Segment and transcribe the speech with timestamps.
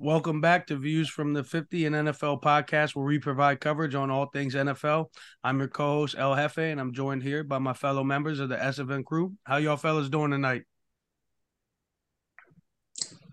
[0.00, 4.10] Welcome back to Views from the 50 and NFL podcast, where we provide coverage on
[4.10, 5.06] all things NFL.
[5.44, 8.56] I'm your co-host El Jefe, and I'm joined here by my fellow members of the
[8.56, 9.34] SFN crew.
[9.44, 10.64] How y'all fellas doing tonight?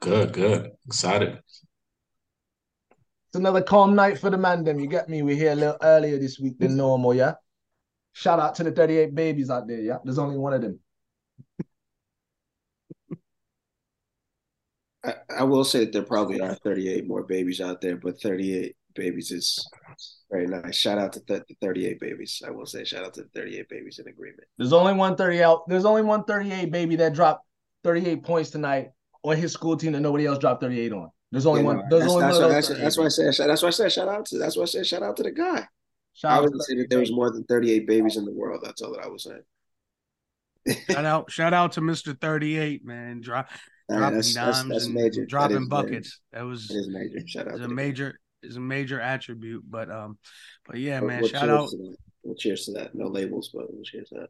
[0.01, 0.69] Good, good.
[0.85, 1.39] Excited.
[2.91, 4.63] It's another calm night for the man.
[4.63, 5.23] Them, you get me?
[5.23, 7.33] We're here a little earlier this week than normal, yeah.
[8.13, 9.97] Shout out to the 38 babies out there, yeah.
[10.03, 10.79] There's only one of them.
[15.03, 18.75] I, I will say that there probably are 38 more babies out there, but 38
[18.93, 19.67] babies is
[20.29, 20.75] very nice.
[20.75, 22.41] Shout out to th- the 38 babies.
[22.45, 24.43] I will say shout out to the 38 babies in agreement.
[24.57, 25.67] There's only one 30 out.
[25.67, 27.45] There's only one 38 baby that dropped
[27.83, 28.91] 38 points tonight
[29.23, 31.09] on his school team that nobody else dropped 38 on.
[31.31, 31.83] There's only Yeah, one.
[31.89, 32.47] There's that's, only that's, one.
[32.47, 34.63] why, that's, that's why I said that's why I said shout out to that's why
[34.63, 35.67] I said shout out to the guy.
[36.13, 38.61] Shout I out would to that there was more than 38 babies in the world.
[38.63, 39.41] That's all that I was saying.
[40.91, 42.19] Shout out, shout out to Mr.
[42.19, 43.21] 38, man.
[43.21, 43.49] Drop,
[43.91, 45.21] All right, dropping that's, that's, dimes that's and major.
[45.21, 45.69] That dropping major.
[45.69, 46.19] buckets.
[46.33, 47.27] That was That is major.
[47.27, 47.73] Shout out is to a guy.
[47.73, 49.63] major is a major attribute.
[49.69, 50.17] But um,
[50.65, 51.21] but yeah, man.
[51.21, 51.95] well, Shout out, that.
[52.23, 52.95] Well, cheers to that.
[52.95, 54.29] No labels, but we'll cheers to that.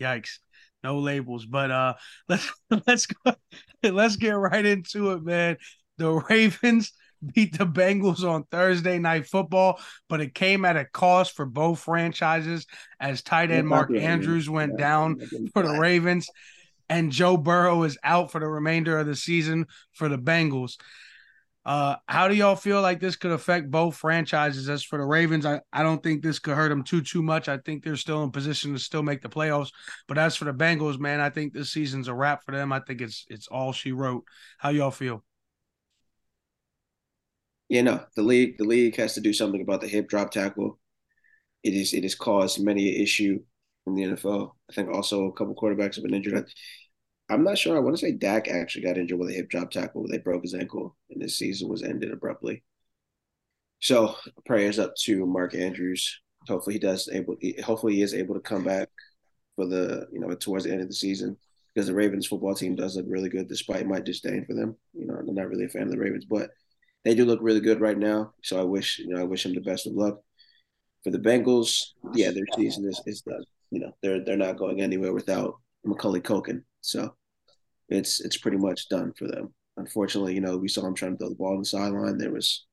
[0.00, 0.38] yikes,
[0.82, 1.46] no labels.
[1.46, 1.94] But uh,
[2.28, 2.52] let's
[2.86, 3.34] let's go,
[3.82, 5.56] let's get right into it, man.
[5.98, 6.92] The Ravens
[7.34, 11.80] beat the Bengals on Thursday night football, but it came at a cost for both
[11.80, 12.66] franchises
[12.98, 13.94] as tight end Mark.
[13.94, 15.20] Andrews went down
[15.52, 16.28] for the Ravens,
[16.90, 20.76] and Joe Burrow is out for the remainder of the season for the Bengals.
[21.64, 24.68] Uh, how do y'all feel like this could affect both franchises?
[24.68, 27.48] As for the Ravens, I, I don't think this could hurt them too too much.
[27.48, 29.70] I think they're still in position to still make the playoffs.
[30.08, 32.72] But as for the Bengals, man, I think this season's a wrap for them.
[32.72, 34.24] I think it's it's all she wrote.
[34.58, 35.22] How y'all feel?
[37.68, 40.80] Yeah, no, the league the league has to do something about the hip drop tackle.
[41.62, 43.38] It is it has caused many an issue
[43.96, 44.52] in the NFL.
[44.70, 46.50] I think also a couple quarterbacks have been injured.
[47.28, 47.76] I'm not sure.
[47.76, 50.06] I want to say Dak actually got injured with a hip drop tackle.
[50.06, 52.64] They broke his ankle, and his season was ended abruptly.
[53.80, 56.20] So prayers up to Mark Andrews.
[56.48, 57.36] Hopefully he does able.
[57.64, 58.88] Hopefully he is able to come back
[59.56, 61.36] for the you know towards the end of the season
[61.74, 64.76] because the Ravens football team does look really good despite my disdain for them.
[64.92, 66.50] You know I'm not really a fan of the Ravens, but
[67.04, 68.32] they do look really good right now.
[68.42, 70.20] So I wish you know I wish him the best of luck.
[71.04, 73.44] For the Bengals, yeah, their season is, is done.
[73.70, 75.54] You know they're they're not going anywhere without
[75.84, 76.62] Macaulay Culkin.
[76.80, 77.14] So
[77.88, 79.54] it's it's pretty much done for them.
[79.76, 82.18] Unfortunately, you know we saw him trying to throw the ball on the sideline.
[82.18, 82.66] There was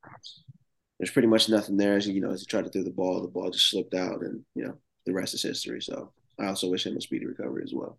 [1.00, 1.96] there's pretty much nothing there.
[1.96, 4.22] As you know, as he tried to throw the ball, the ball just slipped out,
[4.22, 5.82] and you know the rest is history.
[5.82, 7.98] So I also wish him a speedy recovery as well.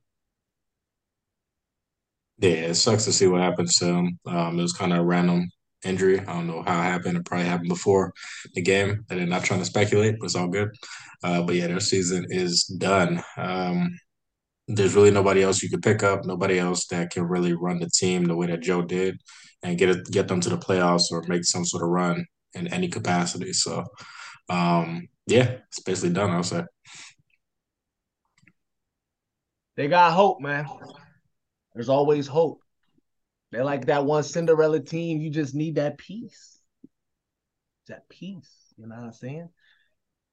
[2.39, 4.19] Yeah, it sucks to see what happens to him.
[4.27, 5.51] Um, it was kind of random
[5.85, 6.21] injury.
[6.21, 7.17] I don't know how it happened.
[7.17, 8.13] It probably happened before
[8.55, 9.05] the game.
[9.09, 10.71] And they're not trying to speculate, but it's all good.
[11.23, 13.23] Uh, but yeah, their season is done.
[13.37, 13.91] Um,
[14.67, 16.25] there's really nobody else you could pick up.
[16.25, 19.19] Nobody else that can really run the team the way that Joe did
[19.63, 22.69] and get it, get them to the playoffs or make some sort of run in
[22.69, 23.53] any capacity.
[23.53, 23.85] So,
[24.49, 26.31] um, yeah, it's basically done.
[26.31, 26.65] I'll say.
[29.77, 30.67] They got hope, man.
[31.75, 32.61] There's always hope.
[33.51, 35.21] They're like that one Cinderella team.
[35.21, 36.61] You just need that piece.
[37.89, 38.51] That piece.
[38.77, 39.49] You know what I'm saying?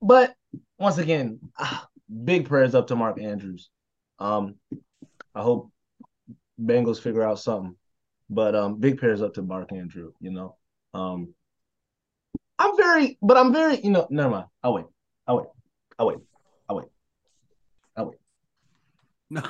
[0.02, 0.36] But
[0.78, 1.88] once again, ah,
[2.24, 3.70] big prayers up to Mark Andrews.
[4.20, 4.56] Um,
[5.34, 5.72] I hope
[6.62, 7.76] Bengals figure out something.
[8.30, 10.12] But um, big prayers up to Mark Andrew.
[10.20, 10.58] You know,
[10.94, 11.34] um,
[12.60, 14.46] I'm very, but I'm very, you know, never mind.
[14.64, 14.86] I'll wait.
[15.28, 15.48] I'll wait.
[16.00, 16.18] I'll wait.
[16.68, 16.88] I'll wait.
[17.96, 18.18] I'll wait.
[19.30, 19.44] No,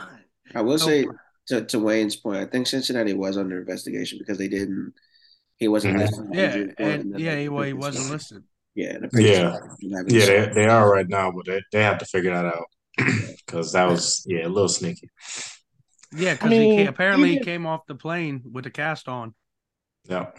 [0.53, 0.85] I will No.
[0.85, 1.07] say
[1.47, 4.93] to, to Wayne's point, I think Cincinnati was under investigation because they didn't.
[5.57, 5.99] He wasn't Mhm.
[5.99, 6.25] listed.
[6.33, 8.11] yeah, injury and yeah, he, well, he wasn't one.
[8.13, 8.43] listed.
[8.75, 9.51] Yeah, and Yeah.
[9.51, 12.31] one didn't have Yeah, they, they are right now, but they, they have to figure
[12.33, 12.65] that out
[13.45, 15.09] because that was yeah a little sneaky.
[16.15, 18.71] Yeah, because I he mean, ca- apparently he even- came off the plane with the
[18.71, 19.33] cast on.
[20.09, 20.31] Yeah,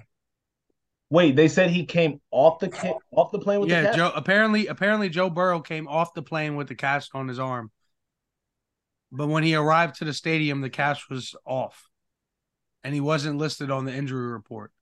[1.09, 3.97] Wait, they said he came off the ca- off the plane with yeah, the cat?
[3.97, 4.13] Joe.
[4.15, 7.71] Apparently, apparently Joe Burrow came off the plane with the cast on his arm,
[9.17, 11.89] but when he arrived to the stadium, the cast was off,
[12.85, 14.73] and he wasn't listed on the injury report.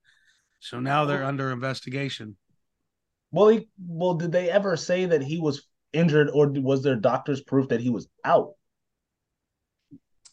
[0.60, 2.36] So now they're under investigation.
[3.32, 7.40] Well, he, well, did they ever say that he was injured, or was there doctor's
[7.42, 8.54] proof that he was out?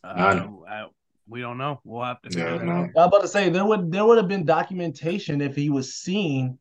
[0.03, 0.87] Uh, I-
[1.27, 1.79] we don't know.
[1.85, 2.71] We'll have to Yeah, figure that no.
[2.71, 2.89] out.
[2.95, 5.95] I was about to say there would there would have been documentation if he was
[5.95, 6.59] seen,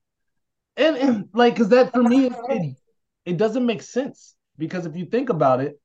[0.77, 2.77] and, and like because that for me it,
[3.25, 5.81] it doesn't make sense because if you think about it,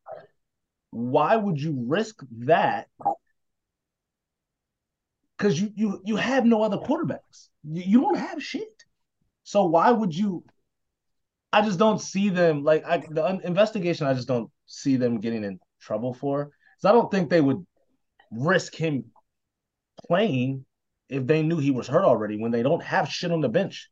[0.95, 2.87] why would you risk that?
[5.37, 7.49] Because you you you have no other quarterbacks.
[7.65, 8.85] You, you don't have shit.
[9.43, 10.45] So why would you?
[11.51, 14.07] I just don't see them like I, the investigation.
[14.07, 16.45] I just don't see them getting in trouble for.
[16.45, 17.65] Because I don't think they would
[18.31, 19.03] risk him
[20.07, 20.65] playing
[21.09, 23.89] if they knew he was hurt already when they don't have shit on the bench.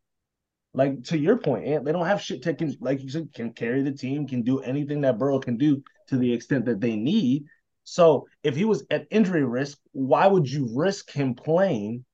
[0.74, 3.84] Like to your point, Ant, they don't have shit can, like you said, can carry
[3.84, 7.46] the team, can do anything that Burrow can do to the extent that they need.
[7.84, 12.06] So if he was at injury risk, why would you risk him playing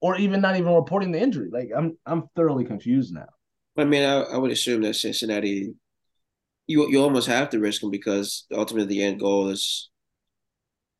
[0.00, 1.48] or even not even reporting the injury?
[1.50, 3.28] Like I'm I'm thoroughly confused now.
[3.76, 5.74] I mean, I, I would assume that Cincinnati,
[6.66, 9.90] you you almost have to risk him because ultimately the end goal is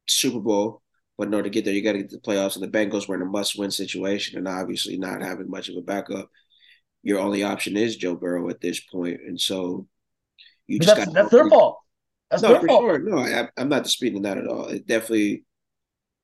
[0.08, 0.82] Super Bowl.
[1.18, 2.68] But in order to get there, you got to get to the playoffs, and the
[2.78, 6.30] Bengals were in a must-win situation, and obviously not having much of a backup.
[7.02, 9.86] Your only option is Joe Burrow at this point, and so
[10.66, 11.78] you just that's, that's their fault.
[12.30, 12.82] That's no, their for fault.
[12.82, 12.98] sure.
[12.98, 14.66] No, I, I'm not disputing that at all.
[14.66, 15.44] It definitely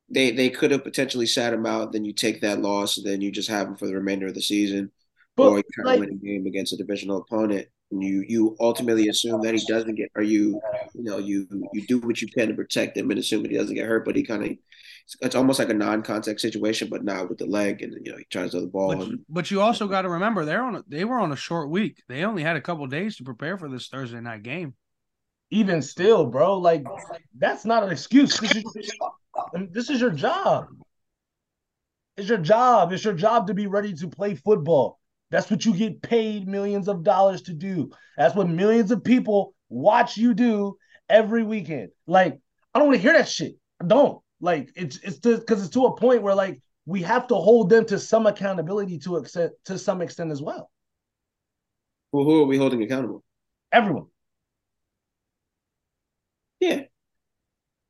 [0.08, 1.92] they they could have potentially sat him out.
[1.92, 4.34] Then you take that loss, and then you just have him for the remainder of
[4.34, 4.90] the season,
[5.36, 7.66] but, or you try like, to win a game against a divisional opponent.
[7.90, 10.60] And you you ultimately assume that he doesn't get, or you
[10.94, 13.56] you know you you do what you can to protect him and assume that he
[13.56, 14.56] doesn't get hurt, but he kind of
[15.20, 18.24] it's almost like a non-contact situation, but now with the leg, and you know he
[18.24, 18.96] tries to throw the ball.
[18.96, 21.36] But, and, but you also got to remember they're on a, they were on a
[21.36, 22.02] short week.
[22.08, 24.74] They only had a couple days to prepare for this Thursday night game.
[25.50, 26.84] Even still, bro, like
[27.38, 28.38] that's not an excuse.
[28.38, 28.64] This is,
[29.70, 30.66] this is your job.
[32.18, 32.92] It's your job.
[32.92, 34.98] It's your job to be ready to play football.
[35.30, 37.90] That's what you get paid millions of dollars to do.
[38.16, 40.76] That's what millions of people watch you do
[41.08, 41.90] every weekend.
[42.06, 42.38] Like,
[42.74, 43.54] I don't want to hear that shit.
[43.80, 44.20] I don't.
[44.40, 47.84] Like it's it's because it's to a point where like we have to hold them
[47.86, 50.70] to some accountability to extent to some extent as well.
[52.12, 53.22] Well, who are we holding accountable?
[53.72, 54.06] Everyone.
[56.60, 56.82] Yeah,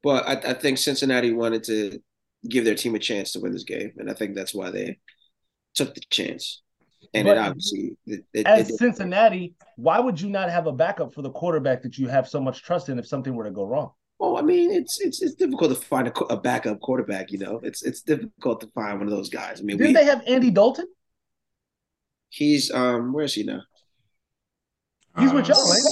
[0.03, 2.01] but I, I think Cincinnati wanted to
[2.49, 4.99] give their team a chance to win this game, and I think that's why they
[5.75, 6.63] took the chance.
[7.15, 10.73] And but it obviously, it, it, as it, Cincinnati, why would you not have a
[10.73, 13.51] backup for the quarterback that you have so much trust in if something were to
[13.51, 13.93] go wrong?
[14.19, 17.31] Well, I mean, it's it's it's difficult to find a, a backup quarterback.
[17.31, 19.61] You know, it's it's difficult to find one of those guys.
[19.61, 20.87] I mean, did they have Andy Dalton?
[22.29, 23.63] He's um, where is he now?
[25.19, 25.83] He's uh, with y'all, right?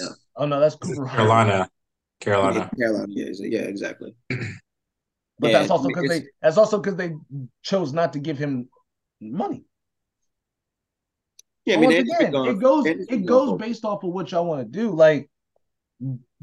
[0.00, 0.08] No.
[0.36, 1.06] Oh no, that's Cooper.
[1.06, 1.68] Carolina.
[2.20, 2.70] Carolina.
[2.76, 3.06] Yeah, Carolina.
[3.08, 4.14] Yeah, yeah, exactly.
[4.28, 7.12] but that's also because they that's also because they
[7.62, 8.68] chose not to give him
[9.20, 9.64] money.
[11.64, 14.78] Yeah, I mean, again, it goes it goes based off of what y'all want to
[14.78, 14.90] do.
[14.90, 15.30] Like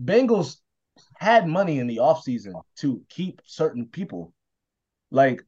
[0.02, 0.58] Bengals
[1.18, 4.34] had money in the offseason to keep certain people.
[5.12, 5.44] Like,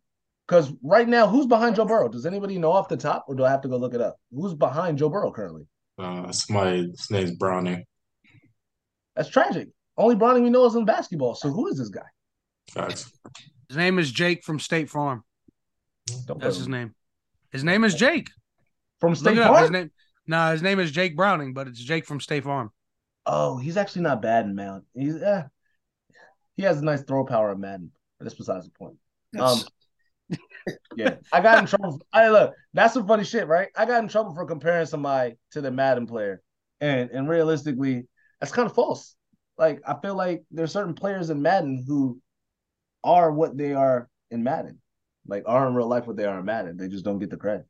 [0.48, 2.10] because right now, who's behind Joe Burrow?
[2.10, 4.18] Does anybody know off the top, or do I have to go look it up?
[4.34, 5.68] Who's behind Joe Burrow currently?
[5.98, 7.84] Uh, somebody, his name's Browning.
[9.16, 9.70] That's tragic.
[9.98, 11.36] Only Browning we know is in basketball.
[11.36, 12.02] So who is this guy?
[12.72, 13.12] Facts.
[13.68, 15.24] His name is Jake from State Farm.
[16.26, 16.96] Don't That's his name.
[17.52, 18.30] His name is Jake
[19.00, 19.62] from State Farm.
[19.62, 19.92] His name,
[20.28, 22.72] no, nah, his name is Jake Browning, but it's Jake from State Farm.
[23.26, 24.84] Oh, he's actually not bad in Madden.
[24.94, 25.44] He's eh,
[26.56, 27.92] he has a nice throw power in Madden.
[28.18, 28.98] But that's besides the point.
[29.40, 29.60] Um,
[30.96, 32.02] yeah, I got in trouble.
[32.14, 33.70] I look, that's some funny shit, right?
[33.76, 36.42] I got in trouble for comparing somebody to the Madden player,
[36.80, 38.08] and and realistically,
[38.40, 39.16] that's kind of false.
[39.58, 42.20] Like I feel like there's certain players in Madden who
[43.04, 44.82] are what they are in Madden,
[45.28, 46.78] like are in real life what they are in Madden.
[46.78, 47.66] They just don't get the credit.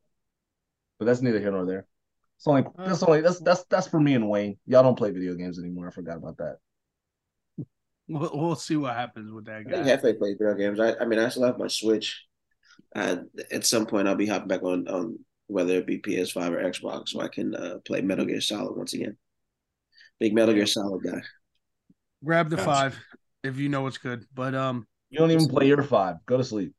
[0.99, 1.87] But that's neither here nor there.
[2.41, 4.57] It's only that's only that's that's that's for me and Wayne.
[4.65, 5.87] Y'all don't play video games anymore.
[5.87, 6.57] I forgot about that.
[8.07, 9.79] We'll, we'll see what happens with that guy.
[9.79, 10.79] I halfway play video games.
[10.79, 12.25] I, I mean, I still have my Switch.
[12.95, 16.63] And at some point, I'll be hopping back on on whether it be PS5 or
[16.63, 19.17] Xbox, so I can uh, play Metal Gear Solid once again.
[20.19, 21.21] Big Metal Gear Solid guy.
[22.25, 22.65] Grab the gotcha.
[22.65, 22.99] five
[23.43, 26.15] if you know it's good, but um, you don't even play your five.
[26.25, 26.73] Go to sleep.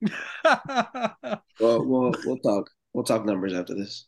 [0.44, 2.70] well, we'll we'll talk.
[2.92, 4.06] We'll talk numbers after this.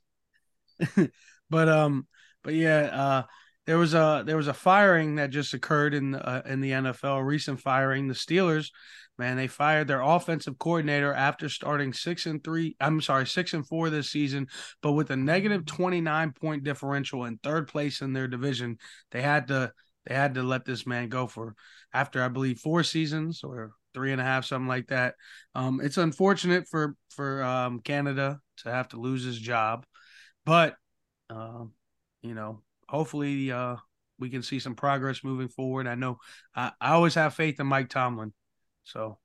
[1.51, 2.07] but um,
[2.43, 3.23] but yeah, uh,
[3.67, 7.19] there was a there was a firing that just occurred in uh, in the NFL.
[7.21, 8.09] Recent firing.
[8.09, 8.71] The Steelers,
[9.19, 12.77] man, they fired their offensive coordinator after starting six and three.
[12.81, 14.49] I'm sorry, six and four this season,
[14.83, 18.79] but with a negative twenty nine point differential in third place in their division,
[19.11, 19.73] they had to
[20.07, 21.55] they had to let this man go for
[21.93, 25.15] after I believe four seasons or three and a half, something like that.
[25.55, 29.85] Um, it's unfortunate for for um, Canada to have to lose his job.
[30.47, 30.77] But
[31.29, 31.73] um,
[32.23, 33.77] you know, hopefully uh,
[34.19, 35.87] we can see some progress moving forward.
[35.87, 36.19] I know
[36.55, 38.33] I, I always have faith in Mike Tomlin.
[38.85, 39.19] So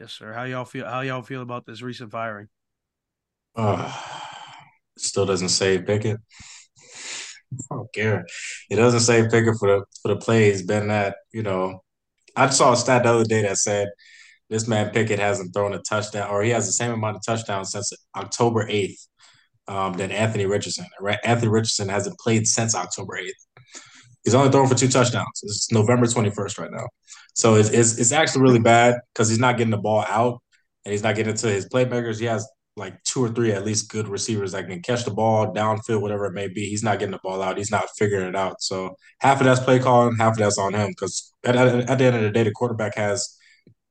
[0.00, 0.32] yes, sir.
[0.32, 2.48] How y'all feel how y'all feel about this recent firing?
[3.54, 3.92] Uh
[4.96, 6.18] still doesn't save Pickett.
[7.70, 8.26] I don't care.
[8.70, 11.82] It doesn't save Pickett for the for the play he's been that you know.
[12.34, 13.88] I saw a stat the other day that said
[14.48, 17.72] this man Pickett hasn't thrown a touchdown, or he has the same amount of touchdowns
[17.72, 19.08] since October 8th
[19.68, 20.86] um, than Anthony Richardson.
[21.24, 23.72] Anthony Richardson hasn't played since October 8th.
[24.24, 25.40] He's only thrown for two touchdowns.
[25.42, 26.86] It's November 21st right now.
[27.34, 30.42] So it's it's, it's actually really bad because he's not getting the ball out
[30.84, 32.18] and he's not getting to his playmakers.
[32.18, 32.46] He has
[32.76, 36.26] like two or three at least good receivers that can catch the ball downfield, whatever
[36.26, 36.68] it may be.
[36.68, 37.58] He's not getting the ball out.
[37.58, 38.60] He's not figuring it out.
[38.62, 41.98] So half of that's play calling, half of that's on him because at, at, at
[41.98, 43.36] the end of the day, the quarterback has,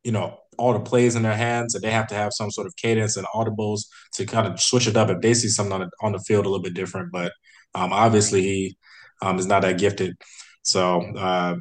[0.04, 2.68] you know, all the plays in their hands and they have to have some sort
[2.68, 3.82] of cadence and audibles
[4.14, 6.46] to kind of switch it up if they see something on the, on the field
[6.46, 7.12] a little bit different.
[7.12, 7.32] But
[7.76, 8.78] um, obviously he
[9.22, 10.16] um, is not that gifted.
[10.64, 11.56] So uh,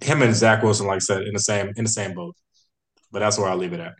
[0.00, 2.34] him and Zach Wilson, like I said, in the same in the same boat.
[3.12, 3.94] But that's where I'll leave it at.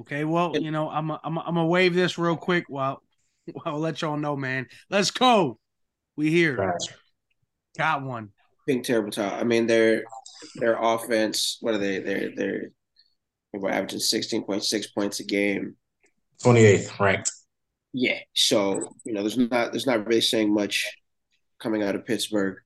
[0.00, 3.02] Okay, well, you know, I'm a, I'm a, I'm gonna wave this real quick while
[3.66, 4.66] I'll let y'all know, man.
[4.90, 5.58] Let's go.
[6.16, 6.56] We here.
[7.76, 8.30] Got one.
[8.66, 9.32] Being terrible talk.
[9.32, 10.04] I mean, their
[10.56, 11.58] their offense.
[11.60, 11.98] What are they?
[11.98, 12.70] They're they're
[13.52, 15.76] we're averaging sixteen point six points a game.
[16.42, 17.30] Twenty eighth ranked.
[17.92, 18.18] Yeah.
[18.34, 20.88] So you know, there's not there's not really saying much
[21.60, 22.58] coming out of Pittsburgh,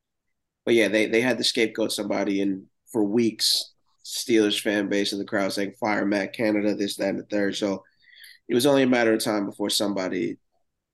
[0.65, 3.73] but yeah, they they had to scapegoat somebody, and for weeks,
[4.05, 7.57] Steelers fan base and the crowd saying fire Matt Canada, this, that, and the third.
[7.57, 7.85] So
[8.49, 10.39] it was only a matter of time before somebody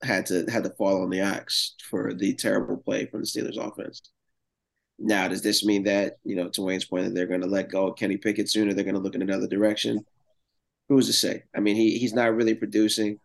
[0.03, 3.59] had to had to fall on the axe for the terrible play from the Steelers
[3.59, 4.03] offense.
[5.05, 7.69] Now, does this mean that, you know, to Wayne's point, that they're going to let
[7.69, 8.73] go of Kenny Pickett sooner?
[8.73, 10.07] They're going to look in another direction?
[10.89, 11.43] Who's to say?
[11.57, 13.19] I mean, he he's not really producing,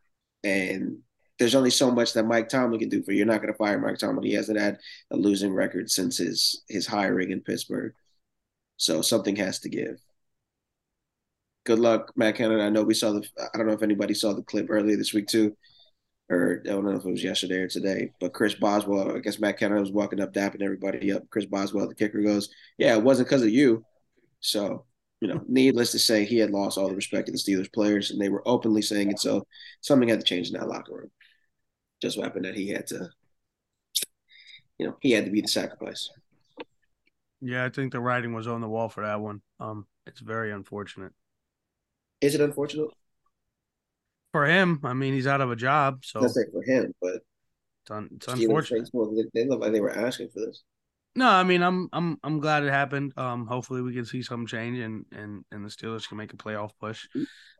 [0.43, 0.97] and
[1.37, 3.19] there's only so much that Mike Tomlin can do for you.
[3.19, 4.25] You're not going to fire Mike Tomlin.
[4.25, 4.79] He hasn't had
[5.11, 7.93] a losing record since his his hiring in Pittsburgh.
[8.77, 9.99] So something has to give.
[11.63, 12.63] Good luck, Matt Canada.
[12.63, 13.27] I know we saw the.
[13.53, 15.55] I don't know if anybody saw the clip earlier this week too,
[16.29, 18.11] or I don't know if it was yesterday or today.
[18.19, 21.29] But Chris Boswell, I guess Matt Canada was walking up, dapping everybody up.
[21.29, 23.83] Chris Boswell, the kicker, goes, "Yeah, it wasn't because of you."
[24.39, 24.85] So
[25.19, 28.11] you know, needless to say, he had lost all the respect of the Steelers players,
[28.11, 29.19] and they were openly saying it.
[29.19, 29.47] So
[29.81, 31.11] something had to change in that locker room.
[32.01, 33.09] Just happened that he had to,
[34.77, 36.09] you know, he had to be the sacrifice.
[37.41, 39.41] Yeah, I think the writing was on the wall for that one.
[39.59, 41.13] Um, it's very unfortunate.
[42.21, 42.89] Is it unfortunate?
[44.37, 47.15] For him, I mean, he's out of a job, so Let's say for him, but
[47.15, 48.87] it's, un- it's unfortunate.
[48.93, 50.61] they, they look like they were asking for this.
[51.15, 53.13] No, I mean, I'm I'm I'm glad it happened.
[53.17, 56.37] Um, hopefully we can see some change and and and the Steelers can make a
[56.37, 57.07] playoff push.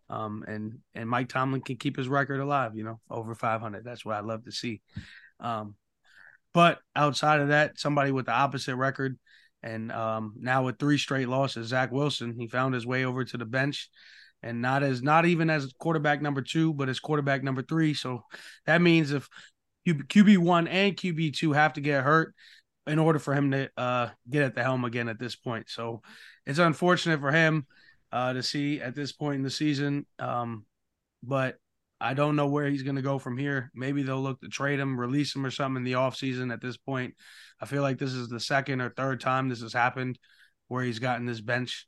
[0.08, 2.76] Um, and and Mike Tomlin can keep his record alive.
[2.76, 3.84] You know, over 500.
[3.84, 4.82] That's what I'd love to see.
[5.40, 5.74] Um,
[6.54, 9.18] but outside of that, somebody with the opposite record,
[9.64, 13.38] and um, now with three straight losses, Zach Wilson, he found his way over to
[13.38, 13.90] the bench,
[14.44, 17.94] and not as not even as quarterback number two, but as quarterback number three.
[17.94, 18.24] So
[18.66, 19.28] that means if
[19.88, 22.34] QB one and QB two have to get hurt
[22.86, 25.70] in order for him to uh, get at the helm again at this point.
[25.70, 26.02] So
[26.46, 27.66] it's unfortunate for him
[28.12, 30.06] uh, to see at this point in the season.
[30.20, 30.66] Um,
[31.24, 31.58] but
[32.00, 33.72] I don't know where he's going to go from here.
[33.74, 36.78] Maybe they'll look to trade him, release him or something in the offseason at this
[36.78, 37.16] point.
[37.60, 40.20] I feel like this is the second or third time this has happened
[40.68, 41.88] where he's gotten this bench.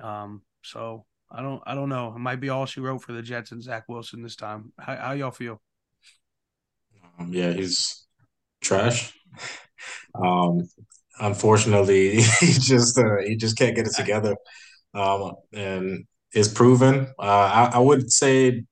[0.00, 2.12] Um, so I don't I don't know.
[2.14, 4.72] It might be all she wrote for the Jets and Zach Wilson this time.
[4.78, 5.60] How, how y'all feel?
[7.18, 8.06] Um, yeah, he's
[8.60, 9.12] trash.
[10.14, 10.68] Um,
[11.18, 14.36] unfortunately, he just uh, he just can't get it together,
[14.94, 17.12] um, and it's proven.
[17.18, 18.64] Uh, I, I would say,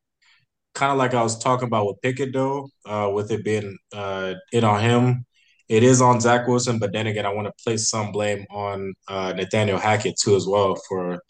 [0.74, 4.34] kind of like I was talking about with Pickett, though, uh, with it being uh,
[4.52, 5.24] it on him.
[5.68, 8.92] It is on Zach Wilson, but then again, I want to place some blame on
[9.08, 11.20] uh, Nathaniel Hackett too, as well, for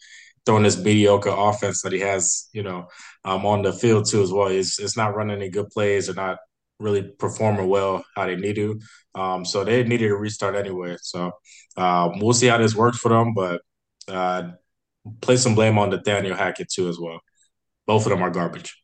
[0.45, 2.87] throwing this mediocre offense that he has, you know,
[3.25, 4.47] um, on the field too, as well.
[4.47, 6.37] It's it's not running any good plays or not
[6.79, 8.79] really performing well how they need to.
[9.15, 10.97] Um, so they needed to restart anyway.
[11.01, 11.31] So
[11.77, 13.61] um, we'll see how this works for them, but
[14.07, 14.51] uh,
[15.21, 17.19] place some blame on Nathaniel Hackett too as well.
[17.87, 18.75] Both of them are garbage.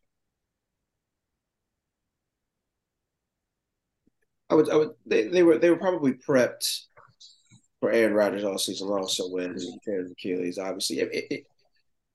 [4.50, 4.90] I would, I would.
[5.06, 6.87] They, they were, they were probably prepped
[7.88, 9.08] for Aaron Rodgers all season long.
[9.08, 11.48] So when he tears Achilles, obviously, it, it,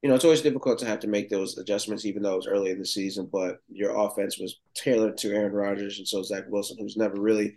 [0.02, 2.46] you know, it's always difficult to have to make those adjustments, even though it was
[2.46, 3.28] early in the season.
[3.32, 7.54] But your offense was tailored to Aaron Rodgers, and so Zach Wilson, who's never really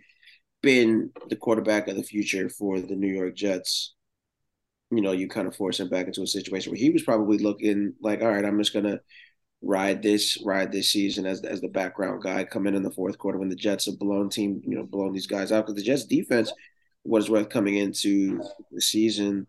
[0.62, 3.94] been the quarterback of the future for the New York Jets.
[4.90, 7.38] You know, you kind of force him back into a situation where he was probably
[7.38, 9.00] looking like, all right, I'm just gonna
[9.60, 13.18] ride this ride this season as as the background guy, come in in the fourth
[13.18, 15.82] quarter when the Jets have blown team, you know, blown these guys out because the
[15.82, 16.50] Jets defense
[17.06, 18.40] was worth coming into
[18.72, 19.46] the season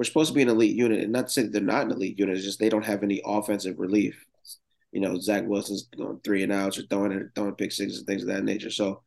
[0.00, 2.18] we're supposed to be an elite unit, and not to say they're not an elite
[2.18, 2.36] unit.
[2.36, 4.24] It's just they don't have any offensive relief.
[4.92, 8.22] You know, Zach Wilson's going three and outs or throwing throwing pick sixes and things
[8.22, 8.70] of that nature.
[8.70, 9.02] So,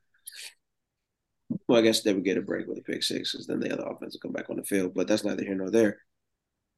[1.67, 3.87] well, I guess they would get a break with the pick sixes, then the other
[3.87, 4.93] offense will come back on the field.
[4.93, 5.97] But that's neither here nor there.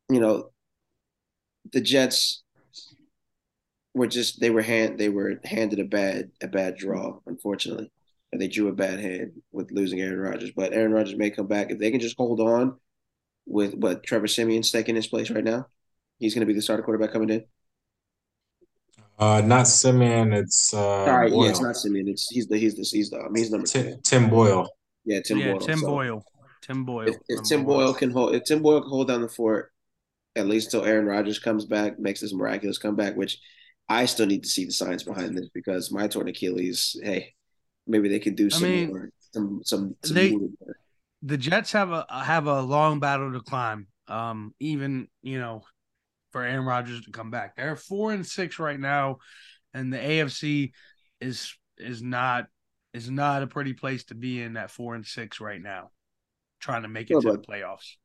[0.09, 0.51] You know,
[1.73, 2.43] the Jets
[3.93, 7.91] were just they were hand they were handed a bad a bad draw, unfortunately.
[8.35, 10.51] And they drew a bad hand with losing Aaron Rodgers.
[10.53, 12.77] But Aaron Rodgers may come back if they can just hold on
[13.45, 15.67] with what Trevor Siemian's taking his place right now.
[16.19, 17.45] He's going to be the starter quarterback coming in.
[19.17, 20.33] Uh, not Siemian.
[20.33, 21.45] It's uh, Sorry, Boyle.
[21.45, 22.09] yeah, it's not Siemian.
[22.09, 23.83] It's he's the he's the he's the um, he's number two.
[23.83, 24.67] Tim, Tim Boyle.
[25.05, 25.59] Yeah, Tim yeah, Boyle.
[25.61, 26.25] Tim So Boyle.
[26.61, 27.07] Tim Boyle.
[27.07, 27.63] If, if Tim.
[27.63, 29.71] Boyle can hold, if Tim Boyle can hold down the fort,
[30.35, 33.39] at least until Aaron Rodgers comes back, makes this miraculous comeback, which
[33.87, 37.33] I still need to see the science behind this because my torn Achilles, hey,
[37.87, 40.37] maybe they could do some I mean, more, some some, some they-
[41.21, 43.87] the Jets have a have a long battle to climb.
[44.07, 45.63] Um, even you know,
[46.31, 49.17] for Aaron Rodgers to come back, they're four and six right now,
[49.73, 50.71] and the AFC
[51.19, 52.45] is is not
[52.93, 55.91] is not a pretty place to be in at four and six right now,
[56.59, 57.95] trying to make it to the playoffs.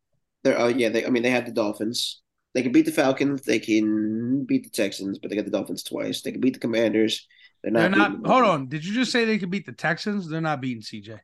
[0.43, 2.23] They're, uh, yeah, they, I mean, they have the Dolphins.
[2.55, 3.43] They can beat the Falcons.
[3.43, 6.23] They can beat the Texans, but they got the Dolphins twice.
[6.23, 7.27] They can beat the Commanders.
[7.63, 7.91] They're not.
[7.91, 8.27] They're not.
[8.27, 8.67] Hold on.
[8.69, 10.29] Did you just say they could beat the Texans?
[10.29, 11.21] They're not beating CJ.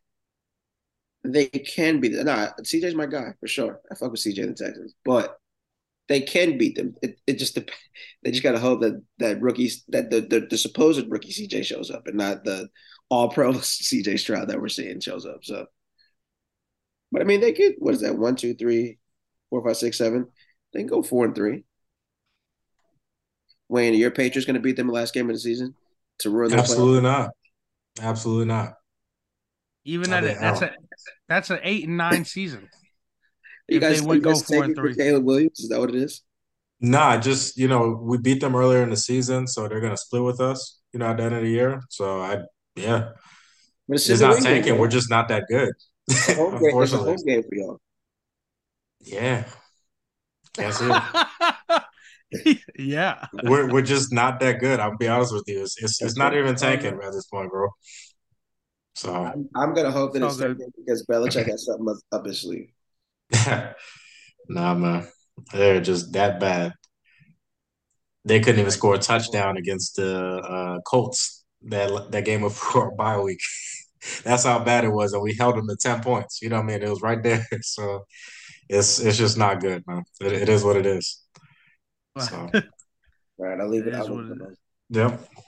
[1.25, 2.13] They can beat.
[2.13, 3.81] Nah, CJ's my guy for sure.
[3.91, 5.39] I fuck with CJ and the Texans, but
[6.09, 6.95] they can beat them.
[7.03, 7.55] It, it just
[8.23, 11.91] they just gotta hope that that rookies that the, the the supposed rookie CJ shows
[11.91, 12.69] up and not the
[13.09, 15.43] all pro CJ Stroud that we're seeing shows up.
[15.43, 15.67] So,
[17.11, 17.75] but I mean, they could.
[17.79, 18.19] What is that?
[18.19, 18.99] One, two, three,
[19.49, 20.29] four, five, six, seven.
[20.73, 21.65] They can go four and three.
[23.69, 25.75] Wayne, are your Patriots going to beat them the last game of the season
[26.21, 27.31] to ruin their Absolutely not.
[28.01, 28.75] Absolutely not.
[29.85, 30.71] Even at they it, that's out.
[30.71, 30.75] a
[31.29, 32.69] that's an eight and nine season.
[33.69, 34.95] You if guys, would you go four and for three.
[34.95, 36.23] Caleb Williams, is that what it is?
[36.81, 40.23] Nah, just you know, we beat them earlier in the season, so they're gonna split
[40.23, 40.79] with us.
[40.93, 41.83] You know, at the end of the year.
[41.89, 42.43] So I,
[42.77, 43.11] yeah,
[43.89, 44.79] But it's in not win game, tanking.
[44.79, 45.73] We're just not that good.
[46.09, 46.77] It's a game.
[46.83, 47.81] It's a Unfortunately, home game for y'all.
[49.01, 49.45] yeah.
[50.55, 51.03] Can't see it.
[52.79, 53.27] yeah.
[53.45, 54.81] We're we're just not that good.
[54.81, 55.63] I'll be honest with you.
[55.63, 57.69] It's it's, it's not even tanking at this point, bro.
[58.95, 60.59] So I'm, I'm gonna hope that It's it's all good.
[60.59, 62.71] taken because Belichick has something up, up his sleeve.
[64.49, 65.07] nah, man,
[65.53, 66.73] they're just that bad.
[68.25, 72.95] They couldn't even score a touchdown against the uh, Colts that that game before our
[72.95, 73.41] bye week.
[74.25, 76.41] That's how bad it was, and we held them to ten points.
[76.43, 76.83] You know what I mean?
[76.83, 77.47] It was right there.
[77.63, 78.05] So
[78.69, 80.05] it's it's just not good, man.
[80.21, 81.23] It, it is what it is.
[82.19, 84.01] So All right, I'll leave It it.
[84.01, 84.57] is what leave it it alone.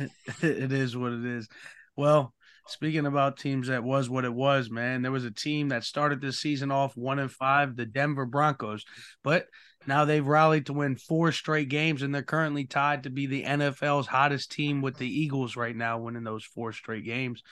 [0.01, 0.11] yep.
[0.43, 1.49] it is what it is.
[1.97, 2.35] Well,
[2.67, 6.21] speaking about teams that was what it was, man, there was a team that started
[6.21, 8.85] this season off one and five, the Denver Broncos,
[9.25, 9.47] but
[9.87, 13.45] now they've rallied to win four straight games, and they're currently tied to be the
[13.45, 17.43] NFL's hottest team with the Eagles right now, winning those four straight games.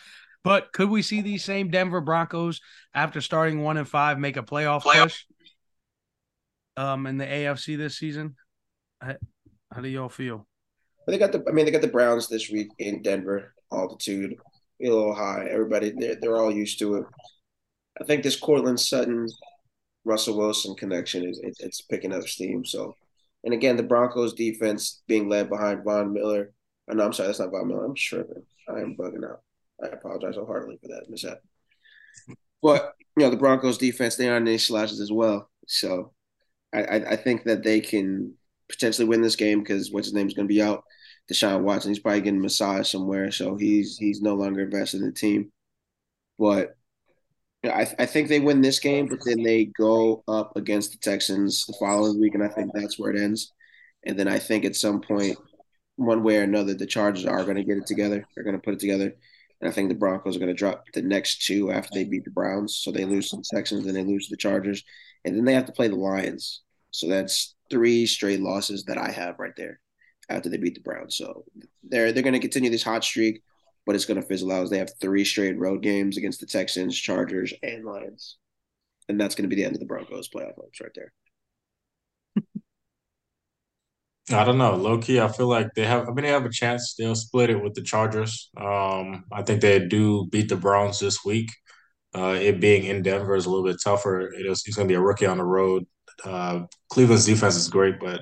[0.44, 2.60] But could we see these same Denver Broncos
[2.94, 5.02] after starting one and five make a playoff, Playoff.
[5.04, 5.24] push?
[6.76, 8.36] Um, in the AFC this season,
[9.00, 10.46] how, do y'all feel?
[11.06, 11.44] They got the.
[11.48, 13.52] I mean, they got the Browns this week in Denver.
[13.72, 14.36] Altitude
[14.82, 15.46] a little high.
[15.50, 17.04] Everybody, they're they're all used to it.
[18.00, 19.26] I think this Courtland Sutton,
[20.04, 22.64] Russell Wilson connection is it, it's picking up steam.
[22.64, 22.96] So,
[23.44, 26.52] and again, the Broncos defense being led behind Von Miller.
[26.90, 27.84] Oh, no, I'm sorry, that's not Von Miller.
[27.84, 28.44] I'm tripping.
[28.68, 29.40] I am bugging out.
[29.82, 31.38] I apologize wholeheartedly for that mishap.
[32.62, 35.50] But you know, the Broncos defense they aren't any slouches as well.
[35.66, 36.12] So,
[36.74, 38.34] I I, I think that they can
[38.68, 40.84] potentially win this game because what's his name is going to be out.
[41.30, 45.12] Deshaun Watson, he's probably getting massaged somewhere, so he's he's no longer invested in the
[45.12, 45.50] team.
[46.38, 46.76] But
[47.64, 51.66] I I think they win this game, but then they go up against the Texans
[51.66, 53.52] the following week, and I think that's where it ends.
[54.06, 55.36] And then I think at some point,
[55.96, 58.24] one way or another, the Chargers are going to get it together.
[58.34, 59.12] They're going to put it together.
[59.60, 62.24] And I think the Broncos are going to drop the next two after they beat
[62.24, 62.76] the Browns.
[62.76, 64.84] So they lose to the Texans, then they lose to the Chargers,
[65.24, 66.62] and then they have to play the Lions.
[66.92, 69.80] So that's three straight losses that I have right there
[70.28, 71.16] after they beat the Browns.
[71.16, 71.44] So
[71.82, 73.42] they're they're going to continue this hot streak,
[73.84, 76.46] but it's going to fizzle out as they have three straight road games against the
[76.46, 78.38] Texans, Chargers, and Lions,
[79.08, 81.12] and that's going to be the end of the Broncos playoff hopes right there.
[84.32, 84.74] I don't know.
[84.74, 86.08] Low key, I feel like they have.
[86.08, 86.94] I mean, they have a chance.
[86.98, 88.50] They'll split it with the Chargers.
[88.56, 91.48] Um, I think they do beat the Browns this week.
[92.12, 94.32] Uh, it being in Denver is a little bit tougher.
[94.32, 94.64] It is.
[94.64, 95.84] He's going to be a rookie on the road.
[96.24, 98.20] Uh, Cleveland's defense is great, but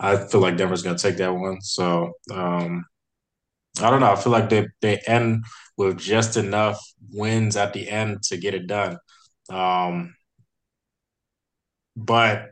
[0.00, 1.60] I feel like Denver's going to take that one.
[1.62, 2.84] So um,
[3.80, 4.12] I don't know.
[4.12, 5.44] I feel like they they end
[5.76, 6.80] with just enough
[7.12, 8.98] wins at the end to get it done.
[9.50, 10.14] Um,
[11.96, 12.50] but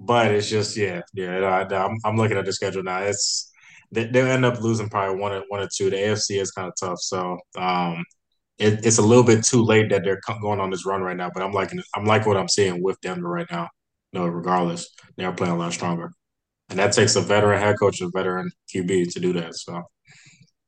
[0.00, 1.40] but it's just yeah, yeah.
[1.40, 3.00] I, I'm I'm looking at the schedule now.
[3.00, 3.50] It's
[3.92, 5.90] they, they'll end up losing probably one or one or two.
[5.90, 8.04] The AFC is kind of tough, so um,
[8.58, 11.30] it, it's a little bit too late that they're going on this run right now.
[11.34, 13.68] But I'm liking I'm like what I'm seeing with Denver right now.
[14.12, 16.10] No, regardless, they are playing a lot stronger,
[16.70, 19.54] and that takes a veteran head coach, and a veteran QB to do that.
[19.56, 19.82] So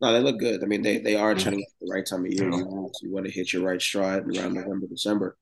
[0.00, 0.62] No, they look good.
[0.62, 2.50] I mean, they they are trending at the right time of year.
[2.50, 5.36] You want you want to hit your right stride around November, December.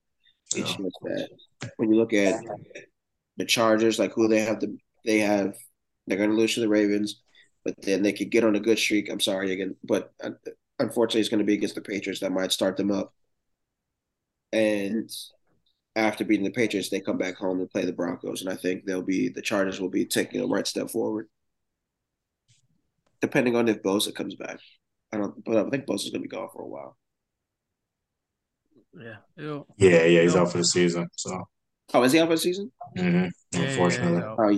[0.54, 1.28] It's just that
[1.76, 2.36] when you look at
[3.36, 5.54] the Chargers, like who they have to, they have
[6.06, 7.22] they're going to lose to the Ravens,
[7.64, 9.10] but then they could get on a good streak.
[9.10, 10.30] I'm sorry again, but uh,
[10.78, 13.14] unfortunately, it's going to be against the Patriots that might start them up.
[14.52, 15.10] And
[16.00, 18.84] after beating the Patriots, they come back home and play the Broncos, and I think
[18.84, 21.28] they'll be the Chargers will be taking a right step forward,
[23.20, 24.58] depending on if Bosa comes back.
[25.12, 26.96] I don't, but I think Bosa's going to be gone for a while.
[28.98, 29.16] Yeah.
[29.36, 30.46] It'll, Yeah, yeah, he's Nope.
[30.46, 31.08] out for the season.
[31.16, 31.44] So,
[31.92, 32.70] Oh, is he out for the season?
[32.96, 34.20] mhm, yeah, unfortunately.
[34.20, 34.48] yeah, Oh,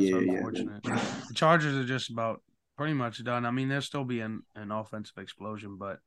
[0.48, 1.04] it's yeah, yeah.
[1.28, 2.42] The Chargers are just about
[2.76, 3.46] pretty much done.
[3.46, 5.98] I mean, there'll still be an, an offensive explosion, but